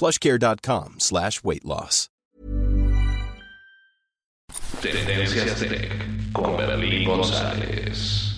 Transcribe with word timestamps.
plushcare.com 0.00 0.94
slash 0.98 1.44
weight 1.44 1.64
loss. 1.64 2.08
Tendencias 4.80 5.60
Tech 5.60 5.92
con 6.32 6.56
Berlín 6.56 7.04
González. 7.04 8.29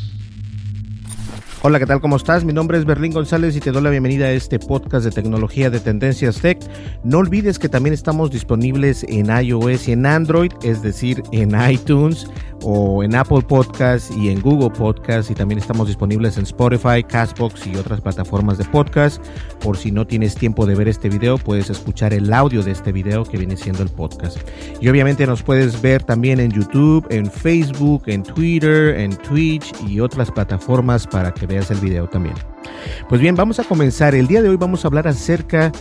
Hola, 1.64 1.78
¿qué 1.78 1.86
tal? 1.86 2.00
¿Cómo 2.00 2.16
estás? 2.16 2.44
Mi 2.44 2.52
nombre 2.52 2.76
es 2.76 2.84
Berlín 2.84 3.12
González 3.12 3.54
y 3.54 3.60
te 3.60 3.70
doy 3.70 3.82
la 3.82 3.90
bienvenida 3.90 4.26
a 4.26 4.32
este 4.32 4.58
podcast 4.58 5.04
de 5.04 5.12
tecnología 5.12 5.70
de 5.70 5.78
Tendencias 5.78 6.40
Tech. 6.40 6.58
No 7.04 7.18
olvides 7.18 7.60
que 7.60 7.68
también 7.68 7.94
estamos 7.94 8.32
disponibles 8.32 9.04
en 9.08 9.26
iOS 9.26 9.86
y 9.86 9.92
en 9.92 10.04
Android, 10.06 10.50
es 10.64 10.82
decir, 10.82 11.22
en 11.30 11.54
iTunes 11.70 12.26
o 12.64 13.02
en 13.02 13.14
Apple 13.14 13.42
Podcast 13.42 14.10
y 14.16 14.30
en 14.30 14.40
Google 14.40 14.70
Podcast 14.70 15.30
y 15.30 15.34
también 15.34 15.58
estamos 15.58 15.86
disponibles 15.86 16.36
en 16.36 16.44
Spotify, 16.44 17.02
Castbox 17.06 17.66
y 17.66 17.76
otras 17.76 18.00
plataformas 18.00 18.58
de 18.58 18.64
podcast. 18.64 19.22
Por 19.60 19.76
si 19.76 19.92
no 19.92 20.06
tienes 20.06 20.34
tiempo 20.34 20.66
de 20.66 20.74
ver 20.74 20.88
este 20.88 21.08
video, 21.08 21.38
puedes 21.38 21.70
escuchar 21.70 22.12
el 22.12 22.32
audio 22.32 22.62
de 22.62 22.72
este 22.72 22.92
video 22.92 23.24
que 23.24 23.38
viene 23.38 23.56
siendo 23.56 23.82
el 23.82 23.88
podcast. 23.88 24.38
Y 24.80 24.88
obviamente 24.88 25.26
nos 25.26 25.42
puedes 25.42 25.80
ver 25.80 26.02
también 26.02 26.40
en 26.40 26.50
YouTube, 26.50 27.06
en 27.10 27.30
Facebook, 27.30 28.04
en 28.06 28.22
Twitter, 28.22 28.98
en 28.98 29.16
Twitch 29.16 29.72
y 29.86 30.00
otras 30.00 30.30
plataformas 30.30 31.06
para 31.06 31.21
que 31.30 31.46
veas 31.46 31.70
el 31.70 31.78
video 31.78 32.08
también. 32.08 32.34
Pues 33.08 33.20
bien, 33.20 33.34
vamos 33.34 33.58
a 33.58 33.64
comenzar. 33.64 34.14
El 34.14 34.26
día 34.26 34.42
de 34.42 34.48
hoy 34.48 34.56
vamos 34.56 34.84
a 34.84 34.88
hablar 34.88 35.08
acerca 35.08 35.72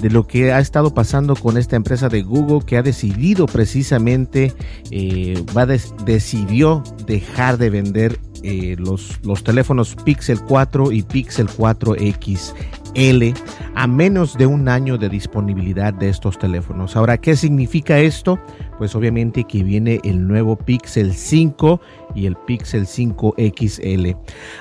de 0.00 0.10
lo 0.10 0.26
que 0.26 0.52
ha 0.52 0.60
estado 0.60 0.92
pasando 0.92 1.34
con 1.34 1.56
esta 1.56 1.76
empresa 1.76 2.08
de 2.08 2.22
Google 2.22 2.60
que 2.66 2.76
ha 2.76 2.82
decidido 2.82 3.46
precisamente, 3.46 4.52
eh, 4.90 5.42
va 5.56 5.66
decidió 5.66 6.82
dejar 7.06 7.56
de 7.56 7.70
vender 7.70 8.20
eh, 8.42 8.76
los, 8.78 9.18
los 9.24 9.42
teléfonos 9.42 9.96
Pixel 10.04 10.40
4 10.40 10.92
y 10.92 11.02
Pixel 11.02 11.48
4 11.48 11.94
XL 11.94 13.34
a 13.74 13.86
menos 13.86 14.38
de 14.38 14.46
un 14.46 14.68
año 14.68 14.96
de 14.96 15.10
disponibilidad 15.10 15.92
de 15.92 16.08
estos 16.08 16.38
teléfonos. 16.38 16.96
Ahora, 16.96 17.18
¿qué 17.18 17.36
significa 17.36 17.98
esto? 17.98 18.38
Pues 18.78 18.94
obviamente 18.94 19.44
que 19.44 19.62
viene 19.62 20.00
el 20.02 20.26
nuevo 20.26 20.56
Pixel 20.56 21.12
5 21.12 21.80
y 22.14 22.24
el 22.24 22.36
Pixel 22.36 22.86
5 22.86 23.34
XL. 23.36 24.12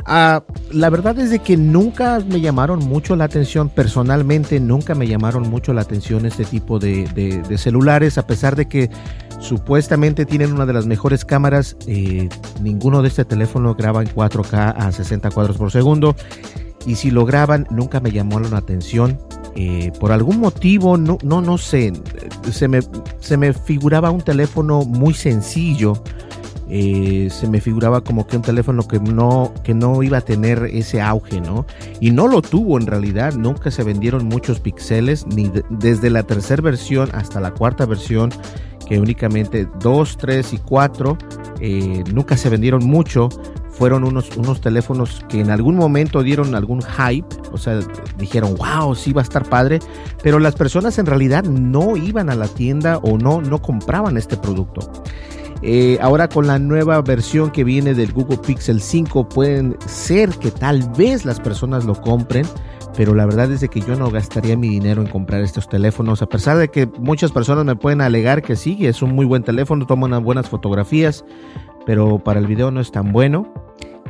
Ah, 0.05 0.43
la 0.71 0.89
verdad 0.89 1.17
es 1.19 1.29
de 1.29 1.39
que 1.39 1.55
nunca 1.75 2.21
me 2.25 2.39
llamaron 2.39 2.79
mucho 2.79 3.17
la 3.17 3.25
atención, 3.25 3.67
personalmente 3.67 4.61
nunca 4.61 4.95
me 4.95 5.07
llamaron 5.07 5.49
mucho 5.49 5.73
la 5.73 5.81
atención 5.81 6.25
este 6.25 6.45
tipo 6.45 6.79
de, 6.79 7.03
de 7.05 7.57
celulares, 7.57 8.17
a 8.17 8.25
pesar 8.25 8.55
de 8.55 8.69
que 8.69 8.89
supuestamente 9.41 10.25
tienen 10.25 10.53
una 10.53 10.65
de 10.65 10.71
las 10.71 10.85
mejores 10.85 11.25
cámaras. 11.25 11.75
Eh, 11.85 12.29
ninguno 12.61 13.01
de 13.01 13.09
este 13.09 13.25
teléfono 13.25 13.75
graba 13.75 14.01
en 14.01 14.07
4K 14.07 14.73
a 14.77 14.89
60 14.89 15.31
cuadros 15.31 15.57
por 15.57 15.69
segundo. 15.69 16.15
Y 16.85 16.95
si 16.95 17.11
lo 17.11 17.25
graban, 17.25 17.67
nunca 17.69 17.99
me 17.99 18.11
llamó 18.11 18.39
la 18.39 18.57
atención. 18.57 19.19
Eh, 19.57 19.91
por 19.99 20.13
algún 20.13 20.39
motivo, 20.39 20.95
no, 20.95 21.17
no, 21.23 21.41
no 21.41 21.57
sé, 21.57 21.91
se 22.51 22.69
me, 22.69 22.79
se 23.19 23.35
me 23.35 23.51
figuraba 23.53 24.11
un 24.11 24.21
teléfono 24.21 24.81
muy 24.85 25.13
sencillo. 25.13 26.01
Eh, 26.67 27.29
se 27.31 27.47
me 27.47 27.61
figuraba 27.61 28.01
como 28.01 28.25
que 28.25 28.37
un 28.37 28.41
teléfono 28.41 28.87
que 28.87 28.99
no, 28.99 29.53
que 29.63 29.73
no 29.73 30.01
iba 30.01 30.17
a 30.17 30.21
tener 30.21 30.63
ese 30.65 31.01
auge, 31.01 31.39
¿no? 31.39 31.65
Y 31.99 32.11
no 32.11 32.27
lo 32.27 32.41
tuvo 32.41 32.79
en 32.79 32.87
realidad, 32.87 33.33
nunca 33.35 33.69
se 33.69 33.83
vendieron 33.83 34.25
muchos 34.25 34.59
píxeles, 34.59 35.27
ni 35.27 35.51
desde 35.69 36.09
la 36.09 36.23
tercera 36.23 36.63
versión 36.63 37.09
hasta 37.13 37.39
la 37.39 37.51
cuarta 37.51 37.85
versión 37.85 38.31
que 38.87 38.99
únicamente 38.99 39.67
2, 39.79 40.17
3 40.17 40.53
y 40.53 40.57
4 40.59 41.17
eh, 41.59 42.03
nunca 42.13 42.37
se 42.37 42.49
vendieron 42.49 42.85
mucho. 42.85 43.29
Fueron 43.69 44.05
unos, 44.05 44.37
unos 44.37 44.61
teléfonos 44.61 45.21
que 45.27 45.41
en 45.41 45.51
algún 45.51 45.75
momento 45.75 46.23
dieron 46.23 46.55
algún 46.55 46.81
hype, 46.81 47.27
o 47.51 47.57
sea, 47.57 47.81
dijeron, 48.17 48.55
wow, 48.55 48.95
sí 48.95 49.11
va 49.11 49.19
a 49.19 49.23
estar 49.23 49.43
padre, 49.49 49.79
pero 50.23 50.39
las 50.39 50.55
personas 50.55 50.97
en 50.97 51.05
realidad 51.05 51.43
no 51.43 51.97
iban 51.97 52.29
a 52.29 52.35
la 52.35 52.47
tienda 52.47 52.99
o 52.99 53.17
no, 53.17 53.41
no 53.41 53.61
compraban 53.61 54.15
este 54.15 54.37
producto. 54.37 54.89
Eh, 55.61 55.97
ahora 56.01 56.27
con 56.27 56.47
la 56.47 56.59
nueva 56.59 57.01
versión 57.01 57.51
que 57.51 57.63
viene 57.63 57.93
del 57.93 58.11
Google 58.11 58.37
Pixel 58.37 58.81
5 58.81 59.29
pueden 59.29 59.77
ser 59.87 60.29
que 60.29 60.51
tal 60.51 60.89
vez 60.97 61.25
las 61.25 61.39
personas 61.39 61.85
lo 61.85 61.99
compren, 61.99 62.45
pero 62.95 63.15
la 63.15 63.25
verdad 63.25 63.51
es 63.51 63.67
que 63.69 63.81
yo 63.81 63.95
no 63.95 64.09
gastaría 64.09 64.57
mi 64.57 64.69
dinero 64.69 65.01
en 65.01 65.07
comprar 65.07 65.41
estos 65.41 65.67
teléfonos, 65.67 66.21
a 66.21 66.27
pesar 66.27 66.57
de 66.57 66.69
que 66.69 66.87
muchas 66.99 67.31
personas 67.31 67.65
me 67.65 67.75
pueden 67.75 68.01
alegar 68.01 68.41
que 68.41 68.55
sí, 68.55 68.85
es 68.85 69.01
un 69.01 69.15
muy 69.15 69.25
buen 69.25 69.43
teléfono, 69.43 69.85
toma 69.85 70.05
unas 70.05 70.23
buenas 70.23 70.49
fotografías, 70.49 71.25
pero 71.85 72.19
para 72.19 72.39
el 72.39 72.47
video 72.47 72.71
no 72.71 72.79
es 72.79 72.91
tan 72.91 73.11
bueno. 73.11 73.53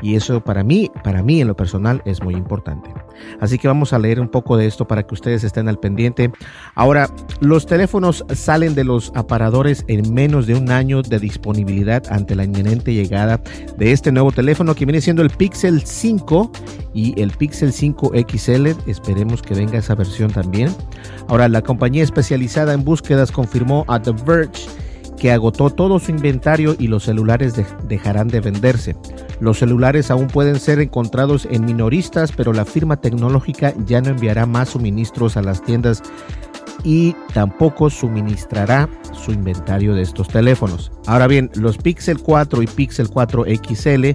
Y 0.02 0.16
eso 0.16 0.44
para 0.44 0.64
mí, 0.64 0.92
para 1.04 1.24
mí 1.24 1.42
en 1.42 1.48
lo 1.48 1.56
personal 1.56 2.02
es 2.06 2.22
muy 2.22 2.36
importante. 2.36 2.94
Así 3.40 3.58
que 3.58 3.68
vamos 3.68 3.94
a 3.94 4.00
leer 4.00 4.20
un 4.20 4.28
poco 4.28 4.58
de 4.58 4.68
esto 4.68 4.88
para 4.88 5.04
que 5.04 5.14
ustedes 5.14 5.44
estén 5.44 5.70
al 5.70 5.80
pendiente. 5.80 6.32
Ahora, 6.76 7.10
los 7.40 7.66
teléfonos 7.66 8.26
salen 8.34 8.76
de 8.76 8.84
los 8.84 9.12
aparadores 9.16 9.86
en 9.88 10.14
menos 10.14 10.48
de 10.48 10.56
un 10.56 10.70
año 10.70 11.02
de 11.02 11.20
disponibilidad 11.20 12.04
ante 12.10 12.36
la 12.36 12.44
inminente 12.44 12.94
llegada 12.94 13.42
de 13.78 13.92
este 13.92 14.12
nuevo 14.12 14.32
teléfono 14.32 14.76
que 14.76 14.86
viene 14.86 15.02
siendo 15.02 15.22
el 15.22 15.30
Pixel 15.30 15.82
5 15.82 16.52
y 16.94 17.20
el 17.20 17.32
Pixel 17.32 17.72
5 17.72 18.12
XL. 18.28 18.68
Esperemos 18.88 19.42
que 19.42 19.56
venga 19.56 19.80
esa 19.80 19.96
versión 19.96 20.30
también. 20.32 20.76
Ahora, 21.28 21.48
la 21.48 21.62
compañía 21.62 22.04
especializada 22.04 22.74
en 22.74 22.84
búsquedas 22.84 23.32
confirmó 23.32 23.86
a 23.88 24.02
The 24.02 24.12
Verge 24.26 24.68
que 25.18 25.32
agotó 25.32 25.70
todo 25.70 26.00
su 26.00 26.12
inventario 26.12 26.76
y 26.78 26.88
los 26.88 27.04
celulares 27.04 27.54
dejarán 27.88 28.28
de 28.28 28.42
venderse. 28.42 28.96
Los 29.40 29.60
celulares 29.60 30.12
aún 30.12 30.28
pueden 30.28 30.60
ser 30.60 30.80
encontrados 30.80 31.48
en 31.50 31.66
minoristas, 31.66 32.32
pero 32.32 32.54
la 32.54 32.66
firma 32.66 32.98
tecnológica 32.98 33.74
ya 33.86 34.02
no 34.02 34.10
enviará 34.10 34.46
más 34.46 34.70
suministros 34.70 35.38
a 35.38 35.42
las 35.42 35.62
tiendas 35.64 36.02
y 36.84 37.16
tampoco 37.34 37.90
suministrará 37.90 38.88
su 39.12 39.32
inventario 39.32 39.96
de 39.96 40.04
estos 40.04 40.28
teléfonos. 40.28 40.92
Ahora 41.08 41.28
bien, 41.28 41.50
los 41.56 41.78
Pixel 41.78 42.20
4 42.20 42.62
y 42.62 42.68
Pixel 42.68 43.10
4 43.10 43.46
XL 43.46 44.12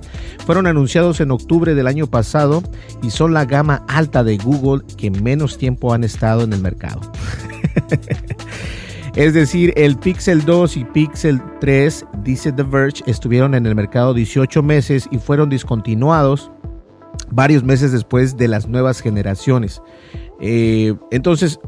fueron 0.46 0.68
anunciados 0.68 1.20
en 1.20 1.32
octubre 1.32 1.74
del 1.74 1.88
año 1.88 2.06
pasado 2.06 2.62
y 3.02 3.10
son 3.10 3.34
la 3.34 3.44
gama 3.44 3.84
alta 3.88 4.22
de 4.22 4.38
Google 4.38 4.84
que 4.96 5.10
menos 5.10 5.58
tiempo 5.58 5.92
han 5.92 6.04
estado 6.04 6.42
en 6.42 6.52
el 6.52 6.60
mercado. 6.60 7.00
Es 9.15 9.34
decir, 9.34 9.72
el 9.76 9.97
Pixel 9.97 10.45
2 10.45 10.77
y 10.77 10.84
Pixel 10.84 11.41
3, 11.60 12.07
dice 12.22 12.53
The 12.53 12.62
Verge, 12.62 13.03
estuvieron 13.07 13.54
en 13.54 13.66
el 13.66 13.74
mercado 13.74 14.15
18 14.15 14.62
meses 14.62 15.09
y 15.10 15.18
fueron 15.18 15.48
discontinuados 15.48 16.51
varios 17.30 17.65
meses 17.65 17.92
después 17.92 18.36
de 18.36 18.48
las 18.48 18.68
nuevas 18.68 19.01
generaciones. 19.01 19.83
Eh, 20.41 20.95
entonces, 21.10 21.59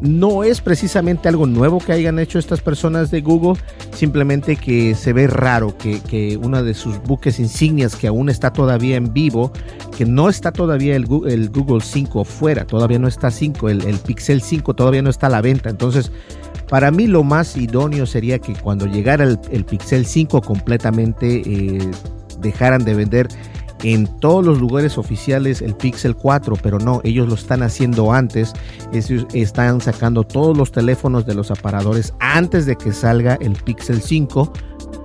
no 0.00 0.44
es 0.44 0.60
precisamente 0.60 1.28
algo 1.28 1.46
nuevo 1.46 1.78
que 1.78 1.92
hayan 1.92 2.18
hecho 2.18 2.38
estas 2.38 2.60
personas 2.60 3.10
de 3.10 3.20
Google, 3.20 3.60
simplemente 3.92 4.56
que 4.56 4.94
se 4.94 5.12
ve 5.12 5.26
raro 5.26 5.76
que, 5.78 6.00
que 6.00 6.36
uno 6.36 6.62
de 6.62 6.74
sus 6.74 7.00
buques 7.02 7.38
insignias 7.38 7.94
que 7.94 8.08
aún 8.08 8.28
está 8.28 8.52
todavía 8.52 8.96
en 8.96 9.12
vivo, 9.12 9.52
que 9.96 10.04
no 10.04 10.28
está 10.28 10.52
todavía 10.52 10.96
el, 10.96 11.06
Google 11.06 11.80
5 11.80 12.24
fuera, 12.24 12.66
todavía 12.66 12.98
no 12.98 13.08
está 13.08 13.30
5, 13.30 13.68
el, 13.68 13.82
el 13.86 13.98
Pixel 13.98 14.42
5 14.42 14.74
todavía 14.74 15.02
no 15.02 15.10
está 15.10 15.28
a 15.28 15.30
la 15.30 15.40
venta. 15.40 15.70
Entonces, 15.70 16.10
para 16.68 16.90
mí 16.90 17.06
lo 17.06 17.22
más 17.22 17.56
idóneo 17.56 18.06
sería 18.06 18.38
que 18.38 18.54
cuando 18.54 18.86
llegara 18.86 19.24
el, 19.24 19.64
Pixel 19.64 20.06
5 20.06 20.40
completamente 20.42 21.42
eh, 21.44 21.90
dejaran 22.40 22.84
de 22.84 22.94
vender 22.94 23.28
en 23.82 24.06
todos 24.18 24.44
los 24.44 24.60
lugares 24.60 24.96
oficiales 24.96 25.60
el 25.60 25.74
Pixel 25.74 26.16
4, 26.16 26.56
pero 26.62 26.78
no, 26.78 27.00
ellos 27.04 27.28
lo 27.28 27.34
están 27.34 27.62
haciendo 27.62 28.12
antes. 28.12 28.54
Ellos 28.92 29.26
están 29.34 29.80
sacando 29.80 30.22
todos 30.22 30.56
los 30.56 30.72
teléfonos 30.72 31.26
de 31.26 31.34
los 31.34 31.50
aparadores 31.50 32.14
antes 32.18 32.64
de 32.64 32.76
que 32.76 32.92
salga 32.92 33.34
el 33.40 33.52
Pixel 33.52 34.00
5 34.00 34.52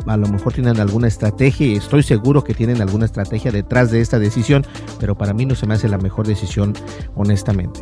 a 0.07 0.17
lo 0.17 0.27
mejor 0.27 0.53
tienen 0.53 0.79
alguna 0.79 1.07
estrategia 1.07 1.67
y 1.67 1.75
estoy 1.75 2.03
seguro 2.03 2.43
que 2.43 2.53
tienen 2.53 2.81
alguna 2.81 3.05
estrategia 3.05 3.51
detrás 3.51 3.91
de 3.91 4.01
esta 4.01 4.17
decisión, 4.17 4.65
pero 4.99 5.17
para 5.17 5.33
mí 5.33 5.45
no 5.45 5.55
se 5.55 5.67
me 5.67 5.75
hace 5.75 5.87
la 5.89 5.97
mejor 5.97 6.25
decisión 6.25 6.73
honestamente. 7.15 7.81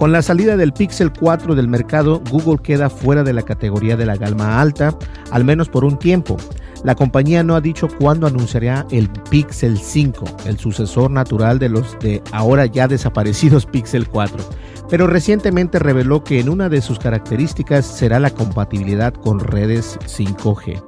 Con 0.00 0.12
la 0.12 0.22
salida 0.22 0.56
del 0.56 0.72
Pixel 0.72 1.12
4 1.12 1.54
del 1.54 1.68
mercado, 1.68 2.22
Google 2.30 2.62
queda 2.62 2.88
fuera 2.88 3.22
de 3.22 3.34
la 3.34 3.42
categoría 3.42 3.98
de 3.98 4.06
la 4.06 4.16
gama 4.16 4.58
alta, 4.58 4.96
al 5.30 5.44
menos 5.44 5.68
por 5.68 5.84
un 5.84 5.98
tiempo. 5.98 6.38
La 6.84 6.94
compañía 6.94 7.42
no 7.42 7.54
ha 7.54 7.60
dicho 7.60 7.86
cuándo 7.98 8.26
anunciará 8.26 8.86
el 8.90 9.10
Pixel 9.28 9.76
5, 9.76 10.24
el 10.46 10.58
sucesor 10.58 11.10
natural 11.10 11.58
de 11.58 11.68
los 11.68 11.98
de 11.98 12.22
ahora 12.32 12.64
ya 12.64 12.88
desaparecidos 12.88 13.66
Pixel 13.70 14.08
4, 14.08 14.42
pero 14.88 15.06
recientemente 15.06 15.78
reveló 15.78 16.24
que 16.24 16.40
en 16.40 16.48
una 16.48 16.70
de 16.70 16.80
sus 16.80 16.98
características 16.98 17.84
será 17.84 18.18
la 18.18 18.30
compatibilidad 18.30 19.12
con 19.12 19.38
redes 19.38 19.98
5G. 20.06 20.82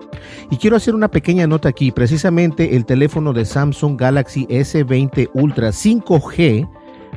Y 0.51 0.57
quiero 0.57 0.77
hacer 0.77 0.95
una 0.95 1.09
pequeña 1.09 1.47
nota 1.47 1.69
aquí, 1.69 1.93
precisamente 1.93 2.77
el 2.77 2.87
teléfono 2.87 3.35
de 3.35 3.45
Samsung 3.45 4.01
Galaxy 4.01 4.47
S20 4.47 5.29
Ultra 5.35 5.69
5G 5.69 6.67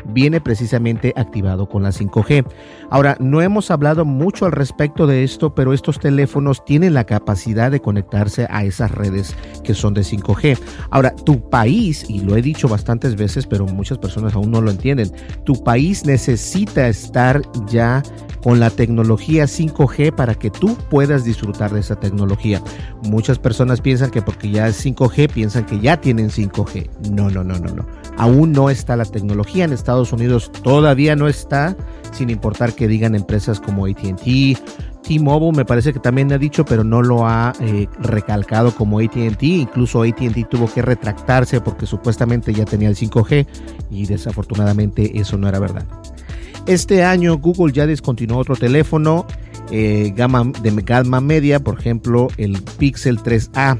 viene 0.06 0.42
precisamente 0.42 1.14
activado 1.16 1.68
con 1.68 1.84
la 1.84 1.90
5G. 1.90 2.46
Ahora, 2.90 3.18
no 3.20 3.42
hemos 3.42 3.72
hablado 3.72 4.06
mucho 4.06 4.46
al 4.46 4.52
respecto 4.52 5.08
de 5.08 5.24
esto, 5.24 5.56
pero 5.56 5.74
estos 5.74 6.00
teléfonos 6.00 6.64
tienen 6.66 6.94
la 6.94 7.06
capacidad 7.06 7.72
de 7.72 7.82
conectarse 7.82 8.48
a 8.50 8.64
esas 8.64 8.92
redes 8.92 9.36
que 9.64 9.74
son 9.74 9.94
de 9.94 10.02
5G. 10.02 10.58
Ahora, 10.90 11.16
tu 11.16 11.50
país, 11.50 12.06
y 12.10 12.20
lo 12.22 12.36
he 12.36 12.42
dicho 12.42 12.68
bastantes 12.68 13.16
veces, 13.16 13.48
pero 13.48 13.66
muchas 13.66 13.98
personas 13.98 14.36
aún 14.36 14.52
no 14.52 14.62
lo 14.62 14.72
entienden, 14.72 15.12
tu 15.44 15.64
país 15.64 16.06
necesita 16.06 16.88
estar 16.88 17.42
ya 17.68 18.04
con 18.46 18.60
la 18.60 18.70
tecnología 18.70 19.46
5G 19.46 20.14
para 20.14 20.36
que 20.36 20.52
tú 20.52 20.78
puedas 20.92 21.24
disfrutar 21.24 21.74
de 21.74 21.80
esa 21.80 21.96
tecnología. 21.96 22.62
Muchas 23.02 23.40
personas 23.40 23.82
piensan 23.82 24.12
que 24.12 24.22
porque 24.22 24.52
ya 24.52 24.68
es 24.68 24.86
5G, 24.86 25.32
piensan 25.32 25.66
que 25.66 25.80
ya 25.80 26.00
tienen 26.00 26.30
5G. 26.30 27.10
No, 27.10 27.32
no, 27.32 27.44
no, 27.44 27.58
no, 27.58 27.74
no. 27.74 27.88
Aún 28.18 28.52
no 28.52 28.70
está 28.70 28.96
la 28.96 29.06
tecnología 29.06 29.66
en 29.66 29.74
Estados 29.86 30.12
Unidos, 30.12 30.52
todavía 30.64 31.16
no 31.16 31.28
está, 31.28 31.78
sin 32.12 32.32
importar 32.32 32.74
que 32.74 32.88
digan 32.88 33.14
empresas 33.14 33.60
como 33.60 33.86
ATT, 33.86 34.24
T-Mobile 35.04 35.56
me 35.56 35.64
parece 35.64 35.94
que 35.94 36.00
también 36.00 36.34
ha 36.34 36.40
dicho, 36.40 36.66
pero 36.66 36.84
no 36.84 37.04
lo 37.04 37.28
ha 37.28 37.54
eh, 37.60 37.88
recalcado 38.00 38.74
como 38.74 39.00
ATT. 39.00 39.44
Incluso 39.44 40.02
ATT 40.02 40.50
tuvo 40.50 40.68
que 40.74 40.82
retractarse 40.82 41.62
porque 41.62 41.86
supuestamente 41.86 42.52
ya 42.52 42.66
tenía 42.66 42.90
el 42.90 42.96
5G 42.96 43.46
y 43.92 44.08
desafortunadamente 44.08 45.20
eso 45.20 45.38
no 45.38 45.48
era 45.48 45.60
verdad. 45.60 45.86
Este 46.66 47.04
año 47.04 47.38
Google 47.38 47.72
ya 47.72 47.86
descontinuó 47.86 48.40
otro 48.40 48.56
teléfono 48.56 49.28
eh, 49.70 50.12
gama, 50.16 50.52
de 50.64 50.72
gama 50.82 51.22
media, 51.22 51.60
por 51.60 51.80
ejemplo 51.80 52.30
el 52.38 52.60
Pixel 52.80 53.20
3A. 53.20 53.78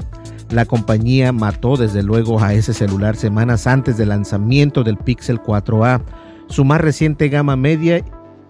La 0.50 0.64
compañía 0.64 1.32
mató 1.32 1.76
desde 1.76 2.02
luego 2.02 2.40
a 2.40 2.54
ese 2.54 2.72
celular 2.72 3.16
semanas 3.16 3.66
antes 3.66 3.96
del 3.96 4.10
lanzamiento 4.10 4.84
del 4.84 4.96
Pixel 4.96 5.40
4A, 5.40 6.02
su 6.48 6.64
más 6.64 6.80
reciente 6.80 7.28
gama 7.28 7.56
media 7.56 8.04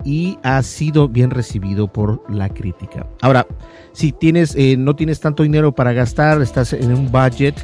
y 0.04 0.38
ha 0.42 0.62
sido 0.62 1.08
bien 1.08 1.30
recibido 1.30 1.88
por 1.88 2.22
la 2.32 2.48
crítica. 2.48 3.06
Ahora, 3.22 3.46
si 3.92 4.12
tienes, 4.12 4.54
eh, 4.56 4.76
no 4.78 4.94
tienes 4.94 5.20
tanto 5.20 5.42
dinero 5.42 5.74
para 5.74 5.92
gastar, 5.92 6.40
estás 6.42 6.72
en 6.74 6.92
un 6.92 7.10
budget, 7.10 7.54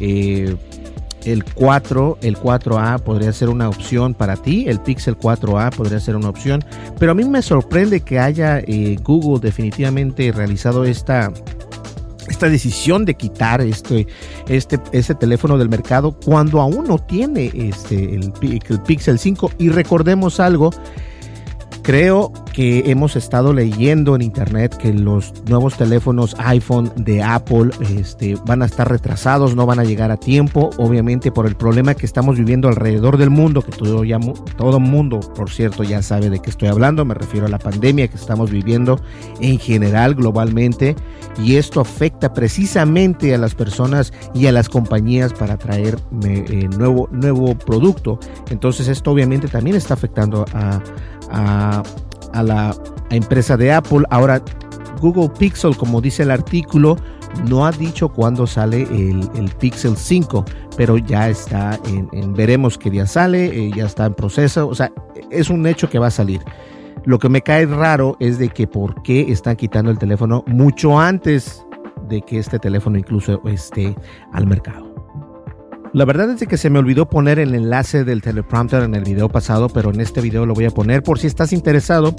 eh, 0.00 0.56
el 1.24 1.44
4, 1.44 2.18
el 2.22 2.36
4A 2.36 2.98
podría 3.00 3.32
ser 3.32 3.48
una 3.48 3.68
opción 3.68 4.14
para 4.14 4.36
ti, 4.36 4.66
el 4.68 4.80
Pixel 4.80 5.16
4A 5.16 5.74
podría 5.74 5.98
ser 5.98 6.16
una 6.16 6.28
opción, 6.28 6.64
pero 6.98 7.12
a 7.12 7.14
mí 7.14 7.24
me 7.24 7.42
sorprende 7.42 8.00
que 8.00 8.18
haya 8.18 8.58
eh, 8.60 8.96
Google 9.02 9.40
definitivamente 9.40 10.30
realizado 10.32 10.84
esta 10.84 11.32
esta 12.28 12.48
decisión 12.48 13.04
de 13.04 13.14
quitar 13.14 13.60
este, 13.60 14.06
este, 14.48 15.14
teléfono 15.14 15.58
del 15.58 15.68
mercado 15.68 16.12
cuando 16.12 16.60
aún 16.60 16.86
no 16.86 16.98
tiene 16.98 17.50
este, 17.54 18.14
el 18.14 18.32
Pixel 18.86 19.18
5 19.18 19.52
y 19.58 19.68
recordemos 19.68 20.40
algo 20.40 20.70
Creo 21.86 22.32
que 22.52 22.90
hemos 22.90 23.14
estado 23.14 23.52
leyendo 23.52 24.16
en 24.16 24.22
internet 24.22 24.76
que 24.76 24.92
los 24.92 25.32
nuevos 25.48 25.76
teléfonos 25.76 26.34
iPhone 26.40 26.90
de 26.96 27.22
Apple 27.22 27.70
este, 27.96 28.34
van 28.44 28.62
a 28.62 28.64
estar 28.64 28.90
retrasados, 28.90 29.54
no 29.54 29.66
van 29.66 29.78
a 29.78 29.84
llegar 29.84 30.10
a 30.10 30.16
tiempo, 30.16 30.70
obviamente 30.78 31.30
por 31.30 31.46
el 31.46 31.54
problema 31.54 31.94
que 31.94 32.04
estamos 32.04 32.38
viviendo 32.38 32.66
alrededor 32.66 33.18
del 33.18 33.30
mundo, 33.30 33.62
que 33.62 33.70
todo 33.70 34.02
ya, 34.02 34.18
todo 34.56 34.80
mundo, 34.80 35.20
por 35.20 35.48
cierto, 35.48 35.84
ya 35.84 36.02
sabe 36.02 36.28
de 36.28 36.40
qué 36.40 36.50
estoy 36.50 36.66
hablando, 36.66 37.04
me 37.04 37.14
refiero 37.14 37.46
a 37.46 37.50
la 37.50 37.60
pandemia 37.60 38.08
que 38.08 38.16
estamos 38.16 38.50
viviendo 38.50 39.00
en 39.40 39.60
general 39.60 40.16
globalmente 40.16 40.96
y 41.40 41.54
esto 41.54 41.80
afecta 41.80 42.32
precisamente 42.32 43.32
a 43.32 43.38
las 43.38 43.54
personas 43.54 44.12
y 44.34 44.46
a 44.46 44.52
las 44.52 44.68
compañías 44.68 45.32
para 45.32 45.56
traer 45.56 46.00
eh, 46.24 46.68
nuevo, 46.76 47.08
nuevo 47.12 47.56
producto. 47.56 48.18
Entonces 48.50 48.88
esto 48.88 49.12
obviamente 49.12 49.46
también 49.46 49.76
está 49.76 49.94
afectando 49.94 50.46
a 50.52 50.82
a, 51.30 51.82
la 52.42 52.74
empresa 53.10 53.56
de 53.56 53.72
Apple. 53.72 54.04
Ahora, 54.10 54.42
Google 55.00 55.30
Pixel, 55.38 55.76
como 55.76 56.00
dice 56.00 56.22
el 56.22 56.30
artículo, 56.30 56.96
no 57.48 57.66
ha 57.66 57.72
dicho 57.72 58.08
cuándo 58.08 58.46
sale 58.46 58.82
el, 58.82 59.50
Pixel 59.58 59.96
5, 59.96 60.44
pero 60.76 60.98
ya 60.98 61.28
está 61.28 61.78
en, 61.86 62.34
veremos 62.34 62.78
qué 62.78 62.90
día 62.90 63.06
sale, 63.06 63.46
eh, 63.46 63.70
ya 63.74 63.86
está 63.86 64.06
en 64.06 64.14
proceso, 64.14 64.68
o 64.68 64.74
sea, 64.74 64.92
es 65.30 65.50
un 65.50 65.66
hecho 65.66 65.88
que 65.88 65.98
va 65.98 66.08
a 66.08 66.10
salir. 66.10 66.42
Lo 67.04 67.18
que 67.18 67.28
me 67.28 67.40
cae 67.40 67.66
raro 67.66 68.16
es 68.20 68.38
de 68.38 68.48
que 68.48 68.66
por 68.66 69.02
qué 69.02 69.30
están 69.30 69.56
quitando 69.56 69.90
el 69.90 69.98
teléfono 69.98 70.44
mucho 70.46 70.98
antes 70.98 71.64
de 72.08 72.22
que 72.22 72.38
este 72.38 72.58
teléfono 72.58 72.98
incluso 72.98 73.40
esté 73.46 73.94
al 74.32 74.46
mercado. 74.46 74.85
La 75.96 76.04
verdad 76.04 76.28
es 76.28 76.46
que 76.46 76.58
se 76.58 76.68
me 76.68 76.78
olvidó 76.78 77.08
poner 77.08 77.38
el 77.38 77.54
enlace 77.54 78.04
del 78.04 78.20
teleprompter 78.20 78.82
en 78.82 78.94
el 78.94 79.02
video 79.02 79.30
pasado, 79.30 79.70
pero 79.70 79.88
en 79.94 80.02
este 80.02 80.20
video 80.20 80.44
lo 80.44 80.52
voy 80.52 80.66
a 80.66 80.70
poner 80.70 81.02
por 81.02 81.18
si 81.18 81.26
estás 81.26 81.54
interesado. 81.54 82.14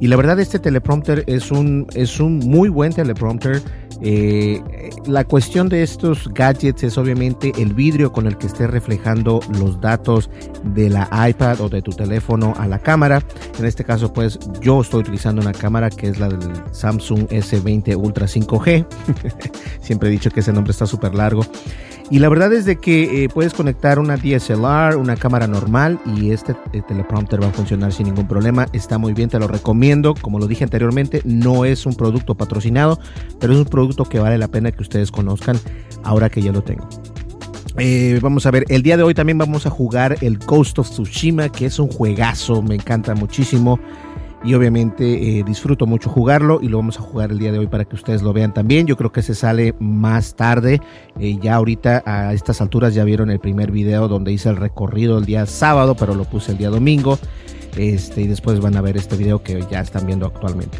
Y 0.00 0.08
la 0.08 0.16
verdad 0.16 0.38
este 0.38 0.58
teleprompter 0.58 1.24
es 1.26 1.50
un, 1.50 1.86
es 1.94 2.20
un 2.20 2.40
muy 2.40 2.68
buen 2.68 2.92
teleprompter. 2.92 3.62
Eh, 4.02 4.60
la 5.06 5.24
cuestión 5.24 5.70
de 5.70 5.82
estos 5.82 6.28
gadgets 6.34 6.82
es 6.82 6.98
obviamente 6.98 7.52
el 7.56 7.72
vidrio 7.72 8.12
con 8.12 8.26
el 8.26 8.36
que 8.36 8.48
esté 8.48 8.66
reflejando 8.66 9.40
los 9.58 9.80
datos 9.80 10.28
de 10.62 10.90
la 10.90 11.08
iPad 11.26 11.62
o 11.62 11.70
de 11.70 11.80
tu 11.80 11.92
teléfono 11.92 12.52
a 12.58 12.68
la 12.68 12.80
cámara. 12.80 13.22
En 13.58 13.64
este 13.64 13.82
caso, 13.82 14.12
pues 14.12 14.38
yo 14.60 14.82
estoy 14.82 15.00
utilizando 15.00 15.40
una 15.40 15.52
cámara 15.52 15.88
que 15.88 16.08
es 16.08 16.20
la 16.20 16.28
del 16.28 16.52
Samsung 16.72 17.28
S20 17.28 17.96
Ultra 17.96 18.26
5G. 18.26 18.84
Siempre 19.80 20.10
he 20.10 20.12
dicho 20.12 20.30
que 20.30 20.40
ese 20.40 20.52
nombre 20.52 20.72
está 20.72 20.86
súper 20.86 21.14
largo. 21.14 21.46
Y 22.12 22.18
la 22.18 22.28
verdad 22.28 22.52
es 22.52 22.66
de 22.66 22.76
que 22.76 23.24
eh, 23.24 23.28
puedes 23.30 23.54
conectar 23.54 23.98
una 23.98 24.18
DSLR, 24.18 24.98
una 24.98 25.16
cámara 25.16 25.46
normal 25.46 25.98
y 26.04 26.32
este 26.32 26.54
eh, 26.74 26.82
teleprompter 26.86 27.42
va 27.42 27.46
a 27.46 27.52
funcionar 27.52 27.90
sin 27.90 28.04
ningún 28.04 28.28
problema. 28.28 28.66
Está 28.74 28.98
muy 28.98 29.14
bien, 29.14 29.30
te 29.30 29.38
lo 29.38 29.48
recomiendo. 29.48 30.12
Como 30.20 30.38
lo 30.38 30.46
dije 30.46 30.62
anteriormente, 30.62 31.22
no 31.24 31.64
es 31.64 31.86
un 31.86 31.94
producto 31.94 32.34
patrocinado, 32.34 33.00
pero 33.40 33.54
es 33.54 33.58
un 33.60 33.64
producto 33.64 34.04
que 34.04 34.18
vale 34.18 34.36
la 34.36 34.48
pena 34.48 34.72
que 34.72 34.82
ustedes 34.82 35.10
conozcan 35.10 35.58
ahora 36.04 36.28
que 36.28 36.42
ya 36.42 36.52
lo 36.52 36.62
tengo. 36.62 36.86
Eh, 37.78 38.18
vamos 38.20 38.44
a 38.44 38.50
ver, 38.50 38.66
el 38.68 38.82
día 38.82 38.98
de 38.98 39.04
hoy 39.04 39.14
también 39.14 39.38
vamos 39.38 39.64
a 39.64 39.70
jugar 39.70 40.18
el 40.20 40.36
Ghost 40.36 40.80
of 40.80 40.90
Tsushima, 40.90 41.48
que 41.48 41.64
es 41.64 41.78
un 41.78 41.88
juegazo, 41.88 42.60
me 42.60 42.74
encanta 42.74 43.14
muchísimo 43.14 43.80
y 44.44 44.54
obviamente 44.54 45.38
eh, 45.38 45.44
disfruto 45.44 45.86
mucho 45.86 46.10
jugarlo 46.10 46.60
y 46.60 46.68
lo 46.68 46.78
vamos 46.78 46.98
a 46.98 47.02
jugar 47.02 47.30
el 47.30 47.38
día 47.38 47.52
de 47.52 47.58
hoy 47.58 47.68
para 47.68 47.84
que 47.84 47.94
ustedes 47.94 48.22
lo 48.22 48.32
vean 48.32 48.52
también. 48.52 48.86
Yo 48.86 48.96
creo 48.96 49.12
que 49.12 49.22
se 49.22 49.34
sale 49.34 49.74
más 49.78 50.34
tarde. 50.34 50.80
Eh, 51.18 51.38
ya 51.40 51.54
ahorita 51.54 52.02
a 52.04 52.32
estas 52.32 52.60
alturas 52.60 52.94
ya 52.94 53.04
vieron 53.04 53.30
el 53.30 53.38
primer 53.38 53.70
video 53.70 54.08
donde 54.08 54.32
hice 54.32 54.48
el 54.48 54.56
recorrido 54.56 55.18
el 55.18 55.24
día 55.24 55.46
sábado, 55.46 55.94
pero 55.94 56.14
lo 56.14 56.24
puse 56.24 56.52
el 56.52 56.58
día 56.58 56.70
domingo. 56.70 57.18
Este, 57.76 58.22
y 58.22 58.26
después 58.26 58.60
van 58.60 58.76
a 58.76 58.82
ver 58.82 58.96
este 58.96 59.16
video 59.16 59.42
que 59.42 59.64
ya 59.70 59.80
están 59.80 60.06
viendo 60.06 60.26
actualmente. 60.26 60.78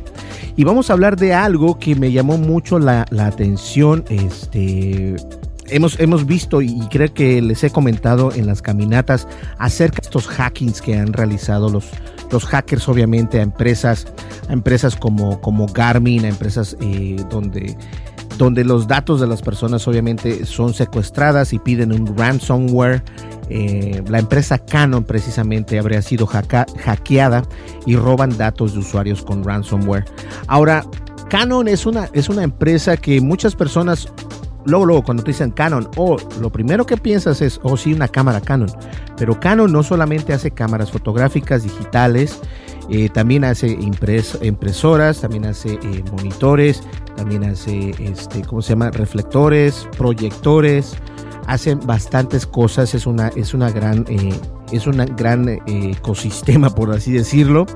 Y 0.56 0.64
vamos 0.64 0.90
a 0.90 0.92
hablar 0.92 1.16
de 1.16 1.32
algo 1.32 1.78
que 1.78 1.94
me 1.94 2.12
llamó 2.12 2.36
mucho 2.36 2.78
la, 2.78 3.06
la 3.10 3.26
atención. 3.26 4.04
Este, 4.10 5.16
hemos, 5.68 5.98
hemos 6.00 6.26
visto 6.26 6.60
y 6.60 6.80
creo 6.90 7.14
que 7.14 7.40
les 7.40 7.64
he 7.64 7.70
comentado 7.70 8.32
en 8.32 8.46
las 8.46 8.60
caminatas 8.60 9.26
acerca 9.58 10.02
de 10.02 10.06
estos 10.06 10.26
hackings 10.26 10.82
que 10.82 10.98
han 10.98 11.14
realizado 11.14 11.70
los, 11.70 11.88
los 12.32 12.46
hackers 12.46 12.88
obviamente 12.88 13.38
a 13.38 13.42
empresas, 13.42 14.06
a 14.48 14.52
empresas 14.52 14.96
como, 14.96 15.40
como 15.40 15.66
Garmin, 15.66 16.24
a 16.24 16.28
empresas 16.28 16.76
eh, 16.80 17.16
donde, 17.30 17.76
donde 18.38 18.64
los 18.64 18.88
datos 18.88 19.20
de 19.20 19.26
las 19.26 19.42
personas 19.42 19.86
obviamente 19.86 20.46
son 20.46 20.74
secuestradas 20.74 21.52
y 21.52 21.58
piden 21.58 21.92
un 21.92 22.16
ransomware. 22.16 23.02
Eh, 23.50 24.02
la 24.08 24.18
empresa 24.18 24.58
Canon 24.58 25.04
precisamente 25.04 25.78
habría 25.78 26.00
sido 26.00 26.26
hackeada 26.26 27.42
y 27.84 27.96
roban 27.96 28.36
datos 28.36 28.72
de 28.72 28.78
usuarios 28.78 29.22
con 29.22 29.44
ransomware. 29.44 30.06
Ahora, 30.46 30.84
Canon 31.28 31.68
es 31.68 31.86
una, 31.86 32.08
es 32.14 32.28
una 32.28 32.42
empresa 32.42 32.96
que 32.96 33.20
muchas 33.20 33.54
personas 33.54 34.08
luego, 34.64 34.86
luego, 34.86 35.02
cuando 35.02 35.22
te 35.22 35.30
dicen 35.30 35.50
Canon, 35.50 35.88
oh, 35.96 36.16
lo 36.40 36.50
primero 36.50 36.86
que 36.86 36.96
piensas 36.96 37.40
es, 37.40 37.60
oh, 37.62 37.76
sí, 37.76 37.92
una 37.92 38.08
cámara 38.08 38.40
Canon. 38.40 38.70
Pero 39.16 39.38
Canon 39.38 39.72
no 39.72 39.82
solamente 39.82 40.32
hace 40.32 40.50
cámaras 40.50 40.90
fotográficas 40.90 41.62
digitales, 41.62 42.40
eh, 42.88 43.08
también 43.08 43.44
hace 43.44 43.68
impresoras, 43.68 45.20
también 45.20 45.46
hace 45.46 45.74
eh, 45.74 46.04
monitores, 46.10 46.82
también 47.16 47.44
hace, 47.44 47.90
este, 47.98 48.42
¿cómo 48.42 48.60
se 48.60 48.70
llama? 48.70 48.90
Reflectores, 48.90 49.88
proyectores, 49.96 50.94
hacen 51.46 51.80
bastantes 51.86 52.46
cosas, 52.46 52.94
es 52.94 53.06
una, 53.06 53.28
es 53.28 53.54
una 53.54 53.70
gran, 53.70 54.04
eh, 54.08 54.34
es 54.72 54.86
un 54.86 54.96
gran 55.16 55.48
ecosistema, 55.66 56.70
por 56.70 56.90
así 56.90 57.12
decirlo. 57.12 57.66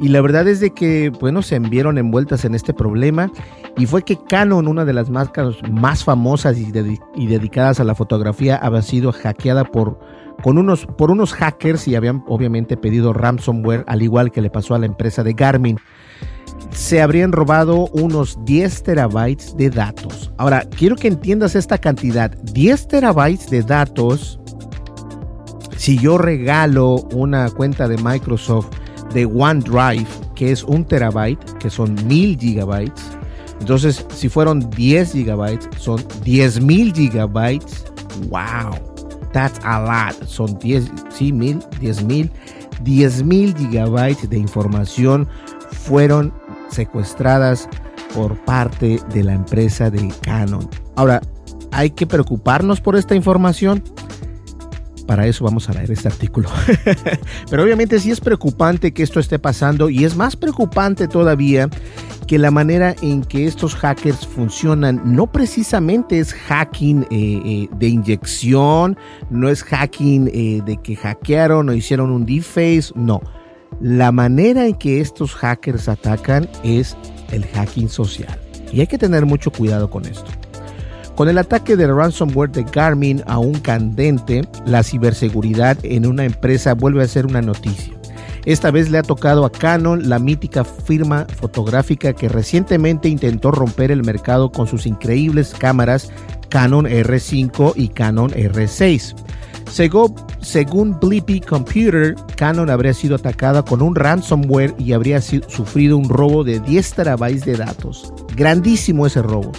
Y 0.00 0.08
la 0.08 0.20
verdad 0.20 0.46
es 0.46 0.60
de 0.60 0.70
que, 0.70 1.10
bueno, 1.10 1.42
se 1.42 1.58
vieron 1.58 1.98
envueltas 1.98 2.44
en 2.44 2.54
este 2.54 2.72
problema 2.72 3.32
y 3.76 3.86
fue 3.86 4.02
que 4.04 4.16
Canon, 4.16 4.68
una 4.68 4.84
de 4.84 4.92
las 4.92 5.10
marcas 5.10 5.56
más 5.70 6.04
famosas 6.04 6.56
y, 6.56 6.72
y 7.16 7.26
dedicadas 7.26 7.80
a 7.80 7.84
la 7.84 7.96
fotografía, 7.96 8.56
había 8.56 8.82
sido 8.82 9.12
hackeada 9.12 9.64
por, 9.64 9.98
con 10.42 10.56
unos, 10.56 10.86
por 10.86 11.10
unos 11.10 11.32
hackers 11.32 11.88
y 11.88 11.96
habían 11.96 12.24
obviamente 12.28 12.76
pedido 12.76 13.12
ransomware, 13.12 13.84
al 13.88 14.02
igual 14.02 14.30
que 14.30 14.40
le 14.40 14.50
pasó 14.50 14.74
a 14.74 14.78
la 14.78 14.86
empresa 14.86 15.24
de 15.24 15.32
Garmin. 15.32 15.78
Se 16.70 17.02
habrían 17.02 17.32
robado 17.32 17.88
unos 17.92 18.38
10 18.44 18.82
terabytes 18.84 19.56
de 19.56 19.70
datos. 19.70 20.32
Ahora, 20.36 20.64
quiero 20.76 20.96
que 20.96 21.08
entiendas 21.08 21.56
esta 21.56 21.78
cantidad. 21.78 22.30
10 22.30 22.88
terabytes 22.88 23.50
de 23.50 23.62
datos. 23.62 24.38
Si 25.76 25.98
yo 25.98 26.18
regalo 26.18 26.96
una 27.12 27.50
cuenta 27.50 27.88
de 27.88 27.96
Microsoft 27.98 28.68
de 29.12 29.26
OneDrive, 29.26 30.06
que 30.34 30.52
es 30.52 30.64
un 30.64 30.84
terabyte, 30.84 31.42
que 31.58 31.70
son 31.70 31.94
mil 32.06 32.38
gigabytes. 32.38 33.18
Entonces, 33.60 34.06
si 34.14 34.28
fueron 34.28 34.70
10 34.70 35.12
gigabytes, 35.12 35.68
son 35.78 36.04
10 36.24 36.60
mil 36.60 36.92
gigabytes. 36.92 37.84
¡Wow! 38.28 38.78
That's 39.32 39.60
a 39.64 39.80
lot. 39.80 40.26
Son 40.26 40.58
10, 40.58 40.90
sí, 41.10 41.32
mil, 41.32 41.60
10 41.80 42.04
mil. 42.04 42.30
10 42.82 43.24
mil 43.24 43.54
gigabytes 43.56 44.30
de 44.30 44.38
información 44.38 45.28
fueron 45.72 46.32
secuestradas 46.70 47.68
por 48.14 48.36
parte 48.44 49.00
de 49.12 49.24
la 49.24 49.34
empresa 49.34 49.90
de 49.90 50.12
Canon. 50.22 50.68
Ahora, 50.96 51.20
¿hay 51.72 51.90
que 51.90 52.06
preocuparnos 52.06 52.80
por 52.80 52.96
esta 52.96 53.14
información? 53.14 53.82
Para 55.08 55.26
eso 55.26 55.42
vamos 55.42 55.70
a 55.70 55.72
leer 55.72 55.90
este 55.90 56.06
artículo. 56.06 56.50
Pero 57.50 57.62
obviamente 57.62 57.98
sí 57.98 58.10
es 58.10 58.20
preocupante 58.20 58.92
que 58.92 59.02
esto 59.02 59.20
esté 59.20 59.38
pasando 59.38 59.88
y 59.88 60.04
es 60.04 60.14
más 60.14 60.36
preocupante 60.36 61.08
todavía 61.08 61.70
que 62.26 62.38
la 62.38 62.50
manera 62.50 62.94
en 63.00 63.22
que 63.22 63.46
estos 63.46 63.74
hackers 63.74 64.26
funcionan 64.26 65.00
no 65.06 65.26
precisamente 65.26 66.18
es 66.18 66.34
hacking 66.34 67.04
eh, 67.04 67.06
eh, 67.10 67.68
de 67.74 67.88
inyección, 67.88 68.98
no 69.30 69.48
es 69.48 69.64
hacking 69.64 70.30
eh, 70.34 70.60
de 70.66 70.76
que 70.76 70.94
hackearon 70.94 71.70
o 71.70 71.72
hicieron 71.72 72.10
un 72.10 72.26
deface, 72.26 72.92
no. 72.94 73.22
La 73.80 74.12
manera 74.12 74.66
en 74.66 74.74
que 74.74 75.00
estos 75.00 75.34
hackers 75.34 75.88
atacan 75.88 76.50
es 76.62 76.98
el 77.32 77.46
hacking 77.46 77.88
social. 77.88 78.38
Y 78.74 78.80
hay 78.80 78.86
que 78.86 78.98
tener 78.98 79.24
mucho 79.24 79.50
cuidado 79.50 79.88
con 79.88 80.04
esto. 80.04 80.30
Con 81.18 81.28
el 81.28 81.38
ataque 81.38 81.76
de 81.76 81.88
ransomware 81.88 82.52
de 82.52 82.62
Garmin 82.62 83.24
a 83.26 83.40
un 83.40 83.54
candente, 83.54 84.48
la 84.64 84.84
ciberseguridad 84.84 85.76
en 85.82 86.06
una 86.06 86.24
empresa 86.24 86.74
vuelve 86.74 87.02
a 87.02 87.08
ser 87.08 87.26
una 87.26 87.42
noticia. 87.42 87.92
Esta 88.44 88.70
vez 88.70 88.88
le 88.88 88.98
ha 88.98 89.02
tocado 89.02 89.44
a 89.44 89.50
Canon, 89.50 90.08
la 90.08 90.20
mítica 90.20 90.62
firma 90.62 91.26
fotográfica 91.40 92.12
que 92.12 92.28
recientemente 92.28 93.08
intentó 93.08 93.50
romper 93.50 93.90
el 93.90 94.04
mercado 94.04 94.52
con 94.52 94.68
sus 94.68 94.86
increíbles 94.86 95.56
cámaras 95.58 96.08
Canon 96.50 96.86
R5 96.86 97.72
y 97.74 97.88
Canon 97.88 98.30
R6. 98.30 99.16
Según 100.40 101.00
Blippi 101.00 101.40
Computer, 101.40 102.14
Canon 102.36 102.70
habría 102.70 102.94
sido 102.94 103.16
atacada 103.16 103.64
con 103.64 103.82
un 103.82 103.96
ransomware 103.96 104.72
y 104.78 104.92
habría 104.92 105.20
sufrido 105.20 105.96
un 105.96 106.08
robo 106.08 106.44
de 106.44 106.60
10 106.60 106.92
terabytes 106.94 107.44
de 107.44 107.56
datos. 107.56 108.12
Grandísimo 108.36 109.04
ese 109.04 109.20
robo. 109.20 109.50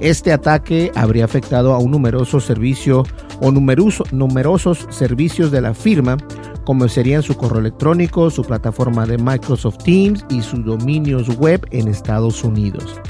Este 0.00 0.32
ataque 0.32 0.90
habría 0.94 1.24
afectado 1.24 1.72
a 1.72 1.78
un 1.78 1.92
numeroso 1.92 2.40
servicio 2.40 3.04
o 3.40 3.52
numerosos 3.52 4.86
servicios 4.90 5.50
de 5.50 5.60
la 5.60 5.74
firma, 5.74 6.16
como 6.64 6.88
serían 6.88 7.22
su 7.22 7.36
correo 7.36 7.60
electrónico, 7.60 8.30
su 8.30 8.42
plataforma 8.42 9.06
de 9.06 9.18
Microsoft 9.18 9.78
Teams 9.84 10.24
y 10.30 10.42
sus 10.42 10.64
dominios 10.64 11.28
web 11.38 11.66
en 11.70 11.88
Estados 11.88 12.42
Unidos. 12.42 13.00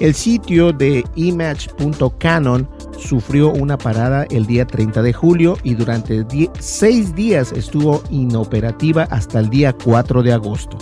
El 0.00 0.14
sitio 0.14 0.72
de 0.72 1.04
image.canon 1.14 2.68
sufrió 2.98 3.50
una 3.52 3.78
parada 3.78 4.24
el 4.30 4.46
día 4.46 4.66
30 4.66 5.02
de 5.02 5.12
julio 5.12 5.56
y 5.62 5.74
durante 5.74 6.26
seis 6.58 7.14
días 7.14 7.52
estuvo 7.52 8.02
inoperativa 8.10 9.04
hasta 9.04 9.38
el 9.38 9.50
día 9.50 9.72
4 9.72 10.22
de 10.22 10.32
agosto. 10.32 10.76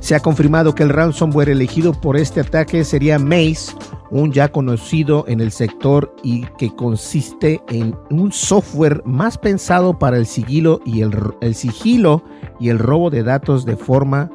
Se 0.00 0.14
ha 0.14 0.20
confirmado 0.20 0.74
que 0.74 0.82
el 0.82 0.90
ransomware 0.90 1.50
elegido 1.50 1.92
por 1.92 2.16
este 2.16 2.40
ataque 2.40 2.84
sería 2.84 3.18
Maze, 3.18 3.72
un 4.12 4.30
ya 4.30 4.52
conocido 4.52 5.24
en 5.26 5.40
el 5.40 5.50
sector 5.50 6.14
y 6.22 6.44
que 6.58 6.74
consiste 6.76 7.62
en 7.68 7.96
un 8.10 8.30
software 8.30 9.02
más 9.06 9.38
pensado 9.38 9.98
para 9.98 10.18
el 10.18 10.26
sigilo 10.26 10.80
y 10.84 11.00
el, 11.00 11.54
sigilo 11.54 12.22
y 12.60 12.68
el 12.68 12.78
robo 12.78 13.08
de 13.08 13.22
datos 13.22 13.64
de 13.64 13.76
forma 13.76 14.30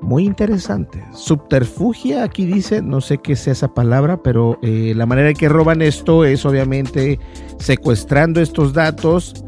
muy 0.00 0.24
interesante. 0.24 1.04
Subterfugia, 1.12 2.24
aquí 2.24 2.46
dice, 2.46 2.80
no 2.80 3.02
sé 3.02 3.18
qué 3.18 3.34
es 3.34 3.46
esa 3.48 3.74
palabra, 3.74 4.22
pero 4.22 4.58
eh, 4.62 4.94
la 4.96 5.04
manera 5.04 5.28
en 5.28 5.36
que 5.36 5.48
roban 5.48 5.82
esto 5.82 6.24
es 6.24 6.46
obviamente 6.46 7.20
secuestrando 7.58 8.40
estos 8.40 8.72
datos 8.72 9.44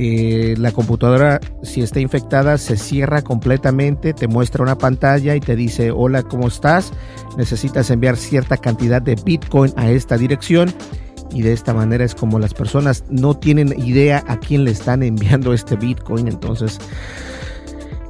eh, 0.00 0.54
la 0.58 0.70
computadora, 0.70 1.40
si 1.64 1.82
está 1.82 1.98
infectada, 1.98 2.56
se 2.56 2.76
cierra 2.76 3.22
completamente, 3.22 4.14
te 4.14 4.28
muestra 4.28 4.62
una 4.62 4.78
pantalla 4.78 5.34
y 5.34 5.40
te 5.40 5.56
dice, 5.56 5.90
hola, 5.90 6.22
¿cómo 6.22 6.46
estás? 6.46 6.92
Necesitas 7.36 7.90
enviar 7.90 8.16
cierta 8.16 8.58
cantidad 8.58 9.02
de 9.02 9.16
Bitcoin 9.16 9.72
a 9.74 9.90
esta 9.90 10.16
dirección. 10.16 10.72
Y 11.32 11.42
de 11.42 11.52
esta 11.52 11.74
manera 11.74 12.04
es 12.04 12.14
como 12.14 12.38
las 12.38 12.54
personas 12.54 13.02
no 13.10 13.34
tienen 13.34 13.74
idea 13.76 14.22
a 14.28 14.38
quién 14.38 14.64
le 14.64 14.70
están 14.70 15.02
enviando 15.02 15.52
este 15.52 15.74
Bitcoin. 15.74 16.28
Entonces 16.28 16.78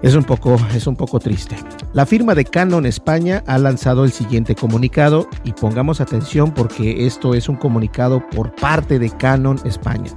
es 0.03 0.15
un 0.15 0.25
poco, 0.25 0.59
es 0.75 0.87
un 0.87 0.95
poco 0.95 1.19
triste. 1.19 1.57
La 1.95 2.05
firma 2.05 2.35
de 2.35 2.45
Canon 2.45 2.85
España 2.85 3.43
ha 3.47 3.57
lanzado 3.57 4.05
el 4.05 4.13
siguiente 4.13 4.55
comunicado 4.55 5.27
y 5.43 5.53
pongamos 5.53 6.03
atención 6.03 6.53
porque 6.53 7.07
esto 7.07 7.33
es 7.33 7.49
un 7.49 7.57
comunicado 7.57 8.23
por 8.29 8.55
parte 8.55 8.99
de 8.99 9.09
Canon 9.09 9.59
España. 9.65 10.11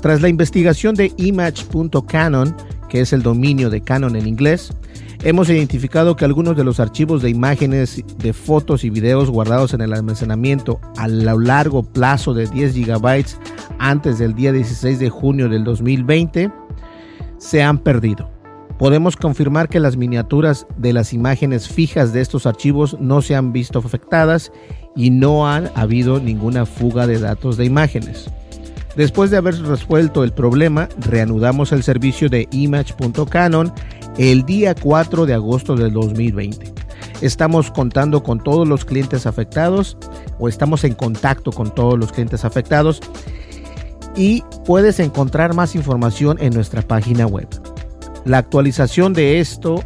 Tras 0.00 0.20
la 0.20 0.28
investigación 0.28 0.94
de 0.94 1.12
image.canon, 1.16 2.56
que 2.88 3.00
es 3.00 3.12
el 3.12 3.22
dominio 3.22 3.70
de 3.70 3.80
Canon 3.80 4.16
en 4.16 4.26
inglés, 4.26 4.72
hemos 5.24 5.48
identificado 5.48 6.16
que 6.16 6.24
algunos 6.24 6.56
de 6.56 6.64
los 6.64 6.80
archivos 6.80 7.22
de 7.22 7.30
imágenes, 7.30 8.04
de 8.18 8.32
fotos 8.32 8.84
y 8.84 8.90
videos 8.90 9.30
guardados 9.30 9.74
en 9.74 9.80
el 9.80 9.92
almacenamiento 9.92 10.80
a 10.96 11.08
lo 11.08 11.38
largo 11.38 11.82
plazo 11.82 12.34
de 12.34 12.46
10 12.46 12.74
GB 12.74 13.24
antes 13.78 14.18
del 14.18 14.34
día 14.34 14.52
16 14.52 14.98
de 14.98 15.10
junio 15.10 15.48
del 15.48 15.64
2020 15.64 16.50
se 17.38 17.62
han 17.62 17.78
perdido. 17.78 18.30
Podemos 18.78 19.16
confirmar 19.16 19.68
que 19.68 19.80
las 19.80 19.96
miniaturas 19.96 20.66
de 20.76 20.92
las 20.92 21.14
imágenes 21.14 21.66
fijas 21.68 22.12
de 22.12 22.20
estos 22.20 22.44
archivos 22.44 22.98
no 23.00 23.22
se 23.22 23.34
han 23.34 23.52
visto 23.52 23.78
afectadas 23.78 24.52
y 24.94 25.10
no 25.10 25.48
han 25.48 25.70
habido 25.74 26.20
ninguna 26.20 26.66
fuga 26.66 27.06
de 27.06 27.18
datos 27.18 27.56
de 27.56 27.64
imágenes. 27.64 28.30
Después 28.96 29.30
de 29.30 29.36
haber 29.36 29.60
resuelto 29.62 30.24
el 30.24 30.32
problema, 30.32 30.88
reanudamos 30.98 31.70
el 31.72 31.82
servicio 31.82 32.30
de 32.30 32.48
image.canon 32.50 33.72
el 34.16 34.44
día 34.46 34.74
4 34.74 35.26
de 35.26 35.34
agosto 35.34 35.76
del 35.76 35.92
2020. 35.92 36.72
Estamos 37.20 37.70
contando 37.70 38.22
con 38.22 38.42
todos 38.42 38.66
los 38.66 38.86
clientes 38.86 39.26
afectados 39.26 39.98
o 40.38 40.48
estamos 40.48 40.82
en 40.84 40.94
contacto 40.94 41.52
con 41.52 41.74
todos 41.74 41.98
los 41.98 42.10
clientes 42.10 42.46
afectados 42.46 43.00
y 44.16 44.42
puedes 44.64 44.98
encontrar 44.98 45.54
más 45.54 45.74
información 45.74 46.38
en 46.40 46.54
nuestra 46.54 46.80
página 46.80 47.26
web. 47.26 47.48
La 48.24 48.38
actualización 48.38 49.12
de 49.12 49.40
esto 49.40 49.84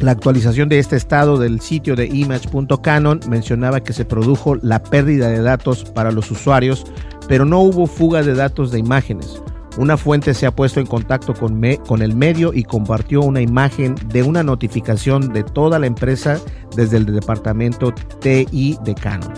la 0.00 0.10
actualización 0.10 0.68
de 0.68 0.78
este 0.78 0.96
estado 0.96 1.38
del 1.38 1.60
sitio 1.62 1.96
de 1.96 2.06
image.canon 2.06 3.20
mencionaba 3.30 3.80
que 3.82 3.94
se 3.94 4.04
produjo 4.04 4.56
la 4.56 4.82
pérdida 4.82 5.28
de 5.28 5.40
datos 5.40 5.84
para 5.84 6.12
los 6.12 6.30
usuarios 6.30 6.84
pero 7.28 7.44
no 7.44 7.60
hubo 7.60 7.86
fuga 7.86 8.22
de 8.22 8.34
datos 8.34 8.70
de 8.70 8.78
imágenes. 8.78 9.42
Una 9.78 9.98
fuente 9.98 10.32
se 10.32 10.46
ha 10.46 10.56
puesto 10.56 10.80
en 10.80 10.86
contacto 10.86 11.34
con, 11.34 11.60
con, 11.86 12.00
el 12.00 12.16
medio 12.16 12.54
y 12.54 12.64
compartió 12.64 13.20
una 13.20 13.42
imagen 13.42 13.94
de 14.06 14.22
una 14.22 14.42
notificación 14.42 15.34
de 15.34 15.44
toda 15.44 15.78
la 15.78 15.86
empresa 15.86 16.40
desde 16.74 16.96
el 16.96 17.04
departamento 17.04 17.92
TI 18.20 18.78
de 18.82 18.94
Canon, 18.94 19.34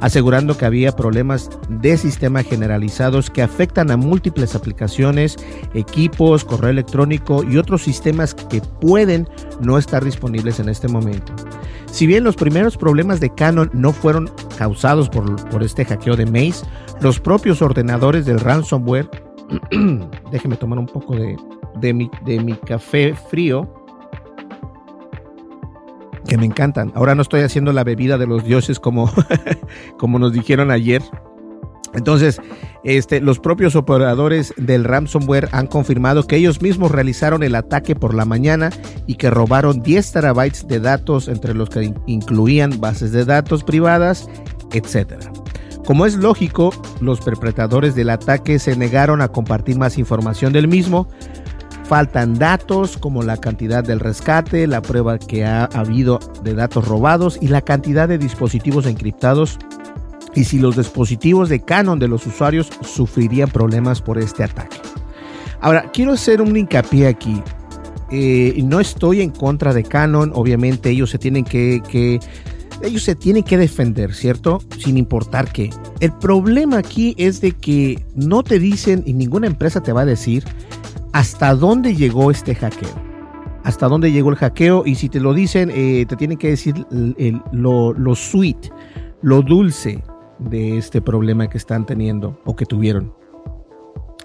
asegurando 0.00 0.56
que 0.56 0.64
había 0.64 0.92
problemas 0.92 1.50
de 1.68 1.98
sistema 1.98 2.42
generalizados 2.42 3.28
que 3.28 3.42
afectan 3.42 3.90
a 3.90 3.98
múltiples 3.98 4.54
aplicaciones, 4.54 5.36
equipos, 5.74 6.42
correo 6.46 6.70
electrónico 6.70 7.44
y 7.44 7.58
otros 7.58 7.82
sistemas 7.82 8.32
que 8.34 8.62
pueden 8.80 9.28
no 9.60 9.76
estar 9.76 10.02
disponibles 10.02 10.58
en 10.58 10.70
este 10.70 10.88
momento. 10.88 11.34
Si 11.92 12.06
bien 12.06 12.24
los 12.24 12.36
primeros 12.36 12.78
problemas 12.78 13.20
de 13.20 13.28
Canon 13.34 13.70
no 13.74 13.92
fueron 13.92 14.30
causados 14.56 15.10
por, 15.10 15.36
por 15.50 15.62
este 15.62 15.84
hackeo 15.84 16.16
de 16.16 16.24
Maze, 16.24 16.64
los 17.02 17.20
propios 17.20 17.60
ordenadores 17.62 18.24
del 18.24 18.40
ransomware, 18.40 19.10
déjeme 20.30 20.56
tomar 20.56 20.78
un 20.78 20.86
poco 20.86 21.16
de, 21.16 21.36
de, 21.80 21.92
mi, 21.92 22.10
de 22.24 22.40
mi 22.40 22.54
café 22.54 23.14
frío, 23.14 23.72
que 26.28 26.38
me 26.38 26.46
encantan. 26.46 26.92
Ahora 26.94 27.14
no 27.14 27.22
estoy 27.22 27.40
haciendo 27.40 27.72
la 27.72 27.84
bebida 27.84 28.16
de 28.16 28.26
los 28.26 28.44
dioses 28.44 28.78
como, 28.78 29.12
como 29.98 30.18
nos 30.18 30.32
dijeron 30.32 30.70
ayer. 30.70 31.02
Entonces, 31.94 32.40
este, 32.84 33.20
los 33.20 33.38
propios 33.38 33.76
operadores 33.76 34.54
del 34.56 34.84
ransomware 34.84 35.48
han 35.52 35.66
confirmado 35.66 36.26
que 36.26 36.36
ellos 36.36 36.62
mismos 36.62 36.90
realizaron 36.90 37.42
el 37.42 37.54
ataque 37.54 37.94
por 37.94 38.14
la 38.14 38.24
mañana 38.24 38.70
y 39.06 39.16
que 39.16 39.28
robaron 39.28 39.82
10 39.82 40.12
terabytes 40.12 40.66
de 40.68 40.80
datos, 40.80 41.28
entre 41.28 41.52
los 41.52 41.68
que 41.68 41.92
incluían 42.06 42.80
bases 42.80 43.12
de 43.12 43.26
datos 43.26 43.62
privadas, 43.62 44.30
etc. 44.72 45.41
Como 45.92 46.06
es 46.06 46.14
lógico, 46.14 46.72
los 47.02 47.20
perpetradores 47.20 47.94
del 47.94 48.08
ataque 48.08 48.58
se 48.58 48.76
negaron 48.76 49.20
a 49.20 49.28
compartir 49.28 49.76
más 49.76 49.98
información 49.98 50.50
del 50.50 50.66
mismo. 50.66 51.06
Faltan 51.84 52.32
datos 52.38 52.96
como 52.96 53.22
la 53.22 53.36
cantidad 53.36 53.84
del 53.84 54.00
rescate, 54.00 54.66
la 54.66 54.80
prueba 54.80 55.18
que 55.18 55.44
ha 55.44 55.64
habido 55.64 56.18
de 56.42 56.54
datos 56.54 56.88
robados 56.88 57.36
y 57.42 57.48
la 57.48 57.60
cantidad 57.60 58.08
de 58.08 58.16
dispositivos 58.16 58.86
encriptados 58.86 59.58
y 60.34 60.44
si 60.44 60.58
los 60.58 60.78
dispositivos 60.78 61.50
de 61.50 61.60
Canon 61.60 61.98
de 61.98 62.08
los 62.08 62.26
usuarios 62.26 62.70
sufrirían 62.80 63.50
problemas 63.50 64.00
por 64.00 64.16
este 64.16 64.44
ataque. 64.44 64.78
Ahora, 65.60 65.90
quiero 65.92 66.12
hacer 66.12 66.40
un 66.40 66.56
hincapié 66.56 67.06
aquí. 67.06 67.42
Eh, 68.10 68.58
no 68.64 68.80
estoy 68.80 69.20
en 69.20 69.28
contra 69.30 69.74
de 69.74 69.84
Canon, 69.84 70.32
obviamente 70.34 70.88
ellos 70.88 71.10
se 71.10 71.18
tienen 71.18 71.44
que, 71.44 71.82
que, 71.86 72.18
ellos 72.82 73.02
se 73.02 73.14
tienen 73.14 73.42
que 73.42 73.58
defender, 73.58 74.14
¿cierto? 74.14 74.60
Sin 74.78 74.96
importar 74.96 75.52
qué. 75.52 75.70
El 76.00 76.12
problema 76.12 76.78
aquí 76.78 77.14
es 77.18 77.40
de 77.40 77.52
que 77.52 78.04
no 78.14 78.42
te 78.42 78.58
dicen 78.58 79.02
y 79.06 79.12
ninguna 79.12 79.46
empresa 79.46 79.82
te 79.82 79.92
va 79.92 80.02
a 80.02 80.06
decir 80.06 80.44
hasta 81.12 81.54
dónde 81.54 81.94
llegó 81.94 82.30
este 82.30 82.54
hackeo. 82.54 83.12
Hasta 83.64 83.86
dónde 83.86 84.10
llegó 84.10 84.30
el 84.30 84.36
hackeo 84.36 84.82
y 84.84 84.96
si 84.96 85.08
te 85.08 85.20
lo 85.20 85.34
dicen, 85.34 85.70
eh, 85.72 86.04
te 86.08 86.16
tienen 86.16 86.36
que 86.36 86.50
decir 86.50 86.84
lo, 87.52 87.92
lo 87.92 88.14
sweet, 88.16 88.72
lo 89.22 89.42
dulce, 89.42 90.02
de 90.48 90.78
este 90.78 91.00
problema 91.00 91.48
que 91.48 91.58
están 91.58 91.86
teniendo 91.86 92.40
o 92.44 92.56
que 92.56 92.66
tuvieron. 92.66 93.14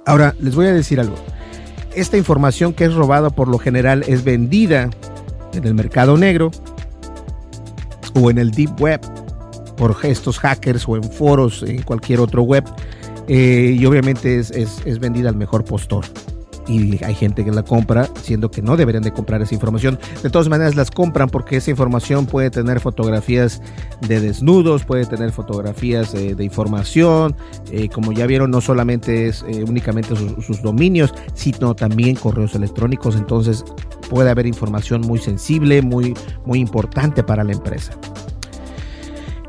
Ahora, 0.06 0.36
les 0.40 0.56
voy 0.56 0.68
a 0.68 0.74
decir 0.74 1.00
algo. 1.00 1.16
Esta 1.96 2.18
información 2.18 2.74
que 2.74 2.86
es 2.86 2.94
robada 2.94 3.30
por 3.30 3.48
lo 3.48 3.58
general 3.58 4.04
es 4.08 4.24
vendida 4.24 4.90
en 5.54 5.66
el 5.66 5.74
mercado 5.74 6.18
negro 6.18 6.52
o 8.18 8.30
en 8.30 8.38
el 8.38 8.52
deep 8.52 8.80
web 8.80 9.02
por 9.76 9.96
estos 10.04 10.40
hackers 10.40 10.88
o 10.88 10.96
en 10.96 11.04
foros, 11.04 11.64
en 11.64 11.82
cualquier 11.84 12.20
otro 12.20 12.44
web. 12.44 12.64
Eh, 13.28 13.76
y 13.78 13.86
obviamente 13.86 14.40
es, 14.40 14.52
es 14.52 15.00
vendida 15.00 15.30
al 15.30 15.36
mejor 15.36 15.66
postor 15.66 16.06
y 16.68 17.04
hay 17.04 17.16
gente 17.16 17.44
que 17.46 17.52
la 17.52 17.64
compra, 17.64 18.10
siendo 18.22 18.52
que 18.52 18.62
no 18.62 18.78
deberían 18.78 19.04
de 19.04 19.12
comprar 19.12 19.42
esa 19.42 19.54
información. 19.54 20.00
De 20.22 20.30
todas 20.30 20.50
maneras 20.50 20.76
las 20.76 20.92
compran 20.92 21.30
porque 21.30 21.58
esa 21.58 21.72
información 21.72 22.26
puede 22.26 22.50
tener 22.50 22.80
fotografías 22.80 23.62
de 24.02 24.20
desnudos, 24.20 24.84
puede 24.84 25.06
tener 25.06 25.32
fotografías 25.32 26.14
eh, 26.14 26.36
de 26.36 26.44
información, 26.44 27.36
eh, 27.72 27.90
como 27.90 28.12
ya 28.12 28.28
vieron 28.28 28.52
no 28.52 28.62
solamente 28.62 29.28
es 29.28 29.44
únicamente 29.68 30.16
sus, 30.16 30.46
sus 30.46 30.62
dominios, 30.62 31.14
sino 31.34 31.76
también 31.76 32.16
correos 32.16 32.56
electrónicos, 32.56 33.16
entonces 33.16 33.64
puede 34.10 34.30
haber 34.30 34.46
información 34.46 35.02
muy 35.02 35.20
sensible, 35.20 35.82
muy, 35.82 36.14
muy 36.46 36.60
importante 36.60 37.24
para 37.24 37.44
la 37.44 37.54
empresa. 37.54 37.94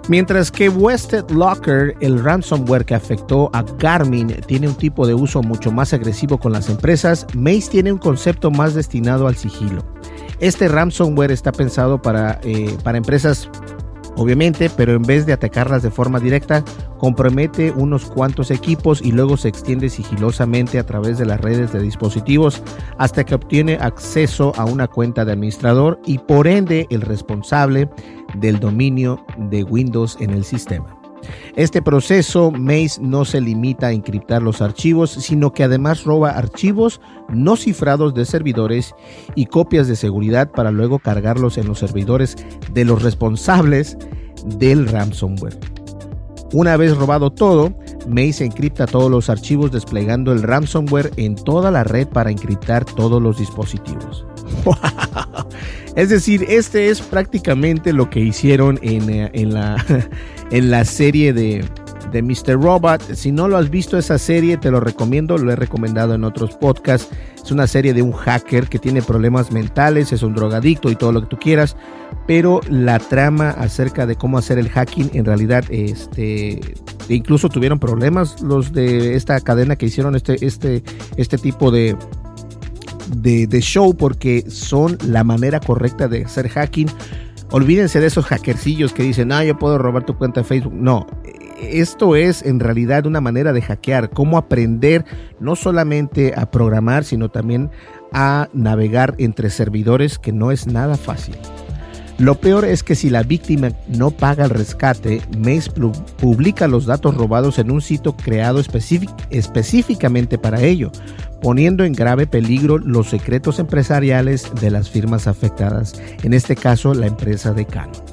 Mientras 0.09 0.51
que 0.51 0.71
Wested 0.71 1.31
Locker, 1.31 1.95
el 2.01 2.25
ransomware 2.25 2.87
que 2.87 2.95
afectó 2.95 3.51
a 3.53 3.63
Garmin, 3.63 4.29
tiene 4.47 4.67
un 4.67 4.75
tipo 4.75 5.07
de 5.07 5.13
uso 5.13 5.43
mucho 5.43 5.71
más 5.71 5.93
agresivo 5.93 6.39
con 6.39 6.53
las 6.53 6.71
empresas, 6.71 7.27
Mace 7.35 7.69
tiene 7.71 7.93
un 7.93 7.99
concepto 7.99 8.51
más 8.51 8.73
destinado 8.73 9.29
al 9.29 9.37
sigilo. 9.37 9.85
Este 10.41 10.67
ransomware 10.67 11.31
está 11.31 11.53
pensado 11.53 12.01
para, 12.01 12.41
eh, 12.43 12.75
para 12.83 12.97
empresas 12.97 13.51
obviamente, 14.19 14.69
pero 14.69 14.93
en 14.93 15.03
vez 15.03 15.25
de 15.25 15.33
atacarlas 15.33 15.83
de 15.83 15.91
forma 15.91 16.21
directa, 16.21 16.63
compromete 16.99 17.73
unos 17.73 18.05
cuantos 18.05 18.51
equipos 18.51 19.01
y 19.01 19.13
luego 19.13 19.37
se 19.37 19.49
extiende 19.49 19.89
sigilosamente 19.89 20.79
a 20.79 20.85
través 20.85 21.17
de 21.19 21.25
las 21.25 21.41
redes 21.41 21.73
de 21.73 21.81
dispositivos 21.81 22.63
hasta 22.99 23.25
que 23.25 23.35
obtiene 23.35 23.79
acceso 23.81 24.53
a 24.57 24.65
una 24.65 24.89
cuenta 24.89 25.25
de 25.25 25.33
administrador 25.33 26.01
y 26.05 26.19
por 26.19 26.47
ende 26.47 26.87
el 26.91 27.01
responsable 27.01 27.89
del 28.35 28.61
dominio 28.61 29.25
de 29.39 29.65
Windows 29.65 30.17
en 30.21 30.31
el 30.31 30.45
sistema. 30.45 30.98
Este 31.57 31.83
proceso 31.83 32.51
Maze 32.51 33.01
no 33.01 33.25
se 33.25 33.41
limita 33.41 33.89
a 33.89 33.93
encriptar 33.93 34.43
los 34.43 34.63
archivos, 34.63 35.11
sino 35.11 35.53
que 35.53 35.65
además 35.65 36.05
roba 36.05 36.31
archivos 36.31 37.01
no 37.29 37.57
cifrados 37.57 38.15
de 38.15 38.25
servidores 38.25 38.95
y 39.35 39.47
copias 39.47 39.89
de 39.89 39.97
seguridad 39.97 40.51
para 40.51 40.71
luego 40.71 40.99
cargarlos 40.99 41.59
en 41.59 41.67
los 41.67 41.79
servidores 41.79 42.37
de 42.73 42.85
los 42.85 43.03
responsables 43.03 43.99
del 44.45 44.87
ransomware. 44.87 45.59
Una 46.53 46.77
vez 46.77 46.97
robado 46.97 47.31
todo, 47.31 47.75
Maze 48.09 48.45
encripta 48.45 48.87
todos 48.87 49.11
los 49.11 49.29
archivos 49.29 49.71
desplegando 49.71 50.33
el 50.33 50.43
ransomware 50.43 51.11
en 51.17 51.35
toda 51.35 51.71
la 51.71 51.85
red 51.85 52.09
para 52.09 52.31
encriptar 52.31 52.85
todos 52.85 53.21
los 53.21 53.39
dispositivos. 53.39 54.25
Es 55.99 56.11
decir, 56.11 56.45
este 56.49 56.91
es 56.91 57.01
prácticamente 57.01 57.93
lo 57.93 58.09
que 58.09 58.21
hicieron 58.21 58.79
en, 58.83 59.11
eh, 59.11 59.31
en, 59.33 59.53
la, 59.53 59.85
en 60.51 60.71
la 60.71 60.85
serie 60.85 61.33
de, 61.33 61.65
de 62.13 62.23
Mr. 62.23 62.61
Robot. 62.61 63.15
Si 63.15 63.33
no 63.33 63.49
lo 63.49 63.57
has 63.57 63.71
visto 63.71 63.99
esa 63.99 64.19
serie, 64.19 64.57
te 64.57 64.71
lo 64.71 64.81
recomiendo, 64.81 65.39
lo 65.39 65.53
he 65.53 65.57
recomendado 65.57 66.15
en 66.15 66.25
otros 66.25 66.57
podcasts. 66.57 67.09
Es 67.43 67.51
una 67.51 67.67
serie 67.67 67.95
de 67.95 68.03
un 68.03 68.13
hacker 68.13 68.69
que 68.69 68.79
tiene 68.79 69.01
problemas 69.03 69.53
mentales, 69.53 70.13
es 70.13 70.23
un 70.23 70.35
drogadicto 70.35 70.91
y 70.91 70.97
todo 70.97 71.13
lo 71.13 71.23
que 71.23 71.29
tú 71.29 71.39
quieras, 71.39 71.77
pero 72.27 72.61
la 72.69 72.99
trama 72.99 73.51
acerca 73.51 74.07
de 74.07 74.17
cómo 74.17 74.39
hacer 74.39 74.59
el 74.59 74.69
hacking 74.69 75.11
en 75.15 75.25
realidad 75.25 75.65
este 75.71 76.61
incluso 77.09 77.49
tuvieron 77.49 77.79
problemas 77.79 78.43
los 78.43 78.75
de 78.75 79.15
esta 79.15 79.41
cadena 79.41 79.77
que 79.77 79.87
hicieron 79.87 80.15
este 80.15 80.45
este 80.45 80.83
este 81.17 81.39
tipo 81.39 81.71
de 81.71 81.97
de, 83.17 83.61
show 83.61 83.95
porque 83.95 84.45
son 84.51 84.99
la 85.07 85.25
manera 85.25 85.61
correcta 85.61 86.09
de 86.09 86.25
hacer 86.25 86.49
hacking. 86.49 86.89
Olvídense 87.51 88.01
de 88.01 88.07
esos 88.07 88.27
hackercillos 88.27 88.93
que 88.93 89.03
dicen, 89.03 89.33
ah, 89.33 89.43
yo 89.43 89.59
puedo 89.59 89.79
robar 89.79 90.05
tu 90.05 90.17
cuenta 90.19 90.41
de 90.41 90.45
Facebook. 90.45 90.75
No, 90.75 91.07
esto 91.63 92.15
es 92.15 92.43
en 92.43 92.61
realidad 92.61 93.07
una 93.07 93.21
manera 93.21 93.53
de 93.53 93.63
hackear, 93.63 94.11
cómo 94.11 94.37
aprender 94.37 95.05
no 95.41 95.57
solamente 95.57 96.35
a 96.37 96.51
programar, 96.51 97.05
sino 97.05 97.31
también 97.31 97.71
a 98.13 98.49
navegar 98.53 99.15
entre 99.19 99.49
servidores, 99.49 100.19
que 100.19 100.33
no 100.33 100.51
es 100.51 100.67
nada 100.67 100.97
fácil. 100.97 101.37
Lo 102.19 102.35
peor 102.35 102.65
es 102.65 102.83
que 102.83 102.97
si 102.97 103.11
la 103.11 103.23
víctima 103.23 103.71
no 103.87 104.11
paga 104.11 104.45
el 104.45 104.51
rescate, 104.51 105.23
Mace 105.39 105.71
publica 106.21 106.67
los 106.67 106.85
datos 106.85 107.15
robados 107.15 107.61
en 107.61 107.71
un 107.71 107.81
sitio 107.81 108.17
creado 108.17 108.61
específicamente 108.61 110.37
para 110.37 110.61
ello, 110.63 110.91
poniendo 111.41 111.85
en 111.85 111.93
grave 111.93 112.27
peligro 112.27 112.79
los 112.79 113.09
secretos 113.09 113.61
empresariales 113.61 114.51
de 114.61 114.73
las 114.73 114.91
firmas 114.91 115.29
afectadas, 115.29 115.95
en 116.25 116.35
este 116.35 116.57
caso 116.57 116.93
la 116.93 117.07
empresa 117.07 117.53
de 117.53 117.67
Canon. 117.67 118.08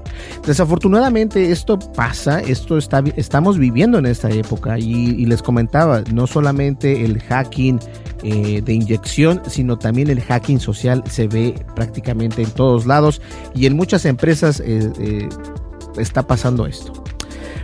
Desafortunadamente 0.46 1.52
esto 1.52 1.80
pasa, 1.80 2.40
esto 2.40 2.78
está, 2.78 3.04
estamos 3.16 3.58
viviendo 3.58 3.98
en 3.98 4.06
esta 4.06 4.30
época 4.30 4.78
y, 4.78 5.26
les 5.26 5.42
comentaba, 5.42 6.04
no 6.14 6.28
solamente 6.28 7.04
el 7.04 7.22
hacking 7.22 7.80
eh, 8.24 8.62
de 8.64 8.74
inyección, 8.74 9.42
sino 9.48 9.78
también 9.78 10.10
el 10.10 10.22
hacking 10.22 10.60
social 10.60 11.04
se 11.10 11.28
ve 11.28 11.56
prácticamente 11.76 12.44
en 12.44 12.52
todos 12.52 12.86
lados 12.86 13.22
y 13.56 13.66
en 13.66 13.76
muchas 13.76 14.06
empresas 14.06 14.60
eh, 14.60 14.92
eh, 15.00 15.30
está 15.98 16.28
pasando 16.28 16.66
esto. 16.66 16.94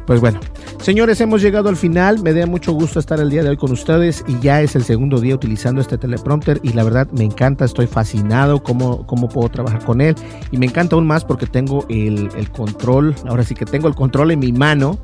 Pues 0.07 0.19
bueno, 0.19 0.39
señores, 0.81 1.21
hemos 1.21 1.41
llegado 1.41 1.69
al 1.69 1.77
final. 1.77 2.21
Me 2.21 2.33
da 2.33 2.45
mucho 2.45 2.73
gusto 2.73 2.99
estar 2.99 3.19
el 3.19 3.29
día 3.29 3.43
de 3.43 3.49
hoy 3.49 3.57
con 3.57 3.71
ustedes 3.71 4.23
y 4.27 4.39
ya 4.39 4.61
es 4.61 4.75
el 4.75 4.83
segundo 4.83 5.19
día 5.19 5.35
utilizando 5.35 5.81
este 5.81 5.97
teleprompter 5.97 6.59
y 6.63 6.73
la 6.73 6.83
verdad 6.83 7.09
me 7.11 7.23
encanta, 7.23 7.65
estoy 7.65 7.87
fascinado 7.87 8.61
cómo, 8.63 9.05
cómo 9.07 9.29
puedo 9.29 9.49
trabajar 9.49 9.83
con 9.85 10.01
él 10.01 10.15
y 10.51 10.57
me 10.57 10.65
encanta 10.65 10.95
aún 10.95 11.07
más 11.07 11.23
porque 11.25 11.45
tengo 11.45 11.85
el, 11.89 12.29
el 12.35 12.51
control, 12.51 13.15
ahora 13.27 13.43
sí 13.43 13.55
que 13.55 13.65
tengo 13.65 13.87
el 13.87 13.95
control 13.95 14.31
en 14.31 14.39
mi 14.39 14.51
mano 14.51 14.99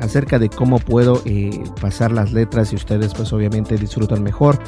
acerca 0.00 0.38
de 0.38 0.48
cómo 0.48 0.78
puedo 0.78 1.22
eh, 1.24 1.62
pasar 1.80 2.12
las 2.12 2.32
letras 2.32 2.72
y 2.72 2.76
ustedes 2.76 3.14
pues 3.14 3.32
obviamente 3.32 3.76
disfrutan 3.76 4.22
mejor. 4.22 4.58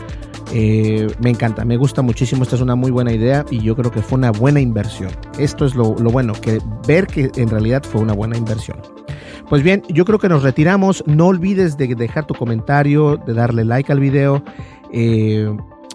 Eh, 0.52 1.06
me 1.20 1.30
encanta, 1.30 1.64
me 1.64 1.76
gusta 1.76 2.02
muchísimo, 2.02 2.42
esta 2.42 2.56
es 2.56 2.62
una 2.62 2.74
muy 2.74 2.90
buena 2.90 3.12
idea 3.12 3.44
y 3.50 3.60
yo 3.60 3.76
creo 3.76 3.90
que 3.90 4.00
fue 4.00 4.18
una 4.18 4.30
buena 4.30 4.60
inversión. 4.60 5.10
Esto 5.38 5.66
es 5.66 5.74
lo, 5.74 5.94
bueno, 5.94 6.32
que 6.32 6.60
ver 6.86 7.06
que 7.06 7.30
en 7.36 7.48
realidad 7.48 7.82
fue 7.82 8.00
una 8.00 8.14
buena 8.14 8.36
inversión. 8.36 8.78
Pues 9.48 9.62
bien, 9.62 9.82
yo 9.88 10.04
creo 10.04 10.18
que 10.18 10.28
nos 10.28 10.42
retiramos. 10.42 11.02
No 11.06 11.28
olvides 11.28 11.78
de 11.78 11.94
dejar 11.94 12.26
tu 12.26 12.34
comentario, 12.34 13.16
de 13.16 13.32
darle 13.32 13.64
like 13.64 13.90
al 13.90 13.98
video. 13.98 14.42
Eh, 14.92 15.50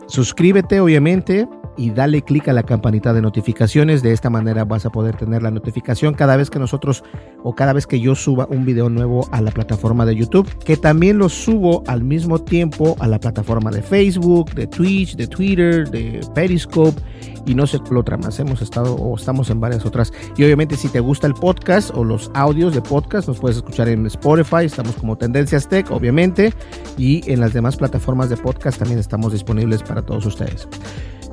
suscríbete, 0.08 0.80
obviamente. 0.80 1.48
Y 1.78 1.92
dale 1.92 2.22
clic 2.22 2.48
a 2.48 2.54
la 2.54 2.64
campanita 2.64 3.14
de 3.14 3.22
notificaciones. 3.22 4.02
De 4.02 4.14
esta 4.14 4.30
manera 4.30 4.66
vas 4.66 4.86
a 4.86 4.90
poder 4.90 5.16
tener 5.16 5.44
la 5.44 5.52
notificación 5.52 6.14
cada 6.14 6.38
vez 6.38 6.50
que 6.50 6.60
nosotros 6.60 7.04
o 7.44 7.56
cada 7.56 7.74
vez 7.74 7.88
que 7.88 8.00
yo 8.00 8.16
suba 8.16 8.48
un 8.50 8.66
video 8.66 8.90
nuevo 8.90 9.28
a 9.32 9.42
la 9.42 9.52
plataforma 9.52 10.06
de 10.06 10.16
YouTube, 10.16 10.48
que 10.60 10.78
también 10.78 11.18
lo 11.18 11.30
subo 11.30 11.84
al 11.88 12.04
mismo 12.04 12.40
tiempo 12.40 12.96
a 13.00 13.08
la 13.08 13.20
plataforma 13.20 13.72
de 13.72 13.82
Facebook, 13.82 14.54
de 14.54 14.68
Twitch, 14.68 15.16
de 15.16 15.28
Twitter, 15.28 15.90
de 15.90 16.22
Periscope 16.34 17.02
y 17.46 17.56
no 17.56 17.68
sé 17.68 17.80
qué 17.88 17.96
otra 17.96 18.18
más. 18.18 18.40
Hemos 18.40 18.62
estado 18.62 18.96
o 18.96 19.16
estamos 19.16 19.50
en 19.50 19.60
varias 19.60 19.86
otras. 19.86 20.12
Y 20.38 20.44
obviamente 20.44 20.76
si 20.76 20.88
te 20.88 21.00
gusta 21.00 21.28
el 21.28 21.34
podcast 21.34 21.92
o 21.94 22.04
los 22.04 22.32
audios 22.34 22.74
de 22.74 22.82
podcast, 22.82 23.28
nos 23.28 23.40
puedes 23.40 23.58
escuchar 23.58 23.90
en 23.90 24.06
Spotify, 24.06 24.66
estamos 24.66 24.96
como 24.96 25.18
Tendencias 25.18 25.68
Tech, 25.68 25.92
obviamente, 25.92 26.54
y 26.98 27.30
en 27.32 27.40
las 27.40 27.54
demás 27.54 27.78
plataformas 27.78 28.30
de 28.30 28.38
podcast 28.38 28.80
también 28.80 29.00
estamos 29.00 29.34
disponibles 29.34 29.84
para 29.84 30.02
todos 30.02 30.26
ustedes. 30.26 30.68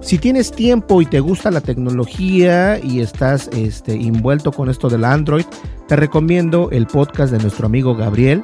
Si 0.00 0.18
tienes 0.18 0.50
tiempo 0.50 1.02
y 1.02 1.06
te 1.06 1.20
gusta 1.20 1.50
la 1.50 1.60
tecnología 1.60 2.78
y 2.82 3.00
estás 3.00 3.48
este, 3.52 3.94
envuelto 3.94 4.50
con 4.50 4.70
esto 4.70 4.88
del 4.88 5.04
Android, 5.04 5.44
te 5.86 5.96
recomiendo 5.96 6.70
el 6.70 6.86
podcast 6.86 7.30
de 7.32 7.38
nuestro 7.38 7.66
amigo 7.66 7.94
Gabriel, 7.94 8.42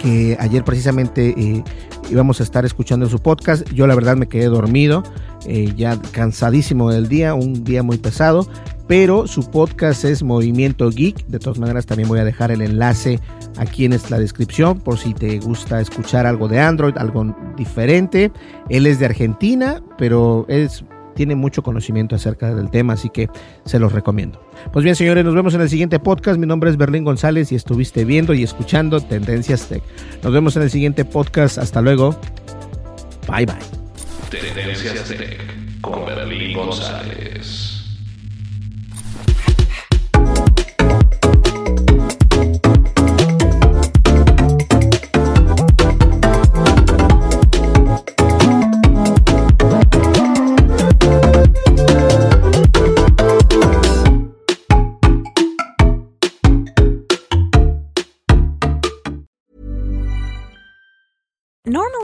que 0.00 0.36
ayer 0.38 0.62
precisamente 0.62 1.34
eh, 1.38 1.64
íbamos 2.10 2.40
a 2.40 2.42
estar 2.42 2.66
escuchando 2.66 3.08
su 3.08 3.18
podcast. 3.18 3.66
Yo 3.72 3.86
la 3.86 3.94
verdad 3.94 4.16
me 4.16 4.28
quedé 4.28 4.46
dormido, 4.46 5.02
eh, 5.46 5.72
ya 5.74 5.98
cansadísimo 6.12 6.90
del 6.90 7.08
día, 7.08 7.32
un 7.32 7.64
día 7.64 7.82
muy 7.82 7.96
pesado, 7.96 8.46
pero 8.92 9.26
su 9.26 9.50
podcast 9.50 10.04
es 10.04 10.22
Movimiento 10.22 10.90
Geek. 10.90 11.24
De 11.26 11.38
todas 11.38 11.58
maneras 11.58 11.86
también 11.86 12.10
voy 12.10 12.18
a 12.18 12.26
dejar 12.26 12.50
el 12.50 12.60
enlace 12.60 13.20
aquí 13.56 13.86
en 13.86 13.98
la 14.10 14.18
descripción 14.18 14.80
por 14.80 14.98
si 14.98 15.14
te 15.14 15.38
gusta 15.38 15.80
escuchar 15.80 16.26
algo 16.26 16.46
de 16.46 16.60
Android, 16.60 16.92
algo 16.98 17.34
diferente. 17.56 18.30
Él 18.68 18.86
es 18.86 18.98
de 18.98 19.06
Argentina, 19.06 19.82
pero 19.96 20.44
es 20.50 20.84
tiene 21.14 21.36
mucho 21.36 21.62
conocimiento 21.62 22.16
acerca 22.16 22.54
del 22.54 22.70
tema, 22.70 22.92
así 22.92 23.08
que 23.08 23.30
se 23.64 23.78
los 23.78 23.92
recomiendo. 23.92 24.44
Pues 24.74 24.84
bien, 24.84 24.94
señores, 24.94 25.24
nos 25.24 25.34
vemos 25.34 25.54
en 25.54 25.62
el 25.62 25.70
siguiente 25.70 25.98
podcast. 25.98 26.38
Mi 26.38 26.46
nombre 26.46 26.68
es 26.68 26.76
Berlín 26.76 27.04
González 27.04 27.50
y 27.50 27.54
estuviste 27.54 28.04
viendo 28.04 28.34
y 28.34 28.42
escuchando 28.42 29.00
Tendencias 29.00 29.68
Tech. 29.68 29.82
Nos 30.22 30.34
vemos 30.34 30.54
en 30.56 30.64
el 30.64 30.70
siguiente 30.70 31.06
podcast. 31.06 31.56
Hasta 31.56 31.80
luego. 31.80 32.14
Bye 33.26 33.46
bye. 33.46 33.56
Tendencias 34.28 35.08
Tech 35.08 35.80
con 35.80 36.04
Berlín 36.04 36.58
González. 36.58 37.71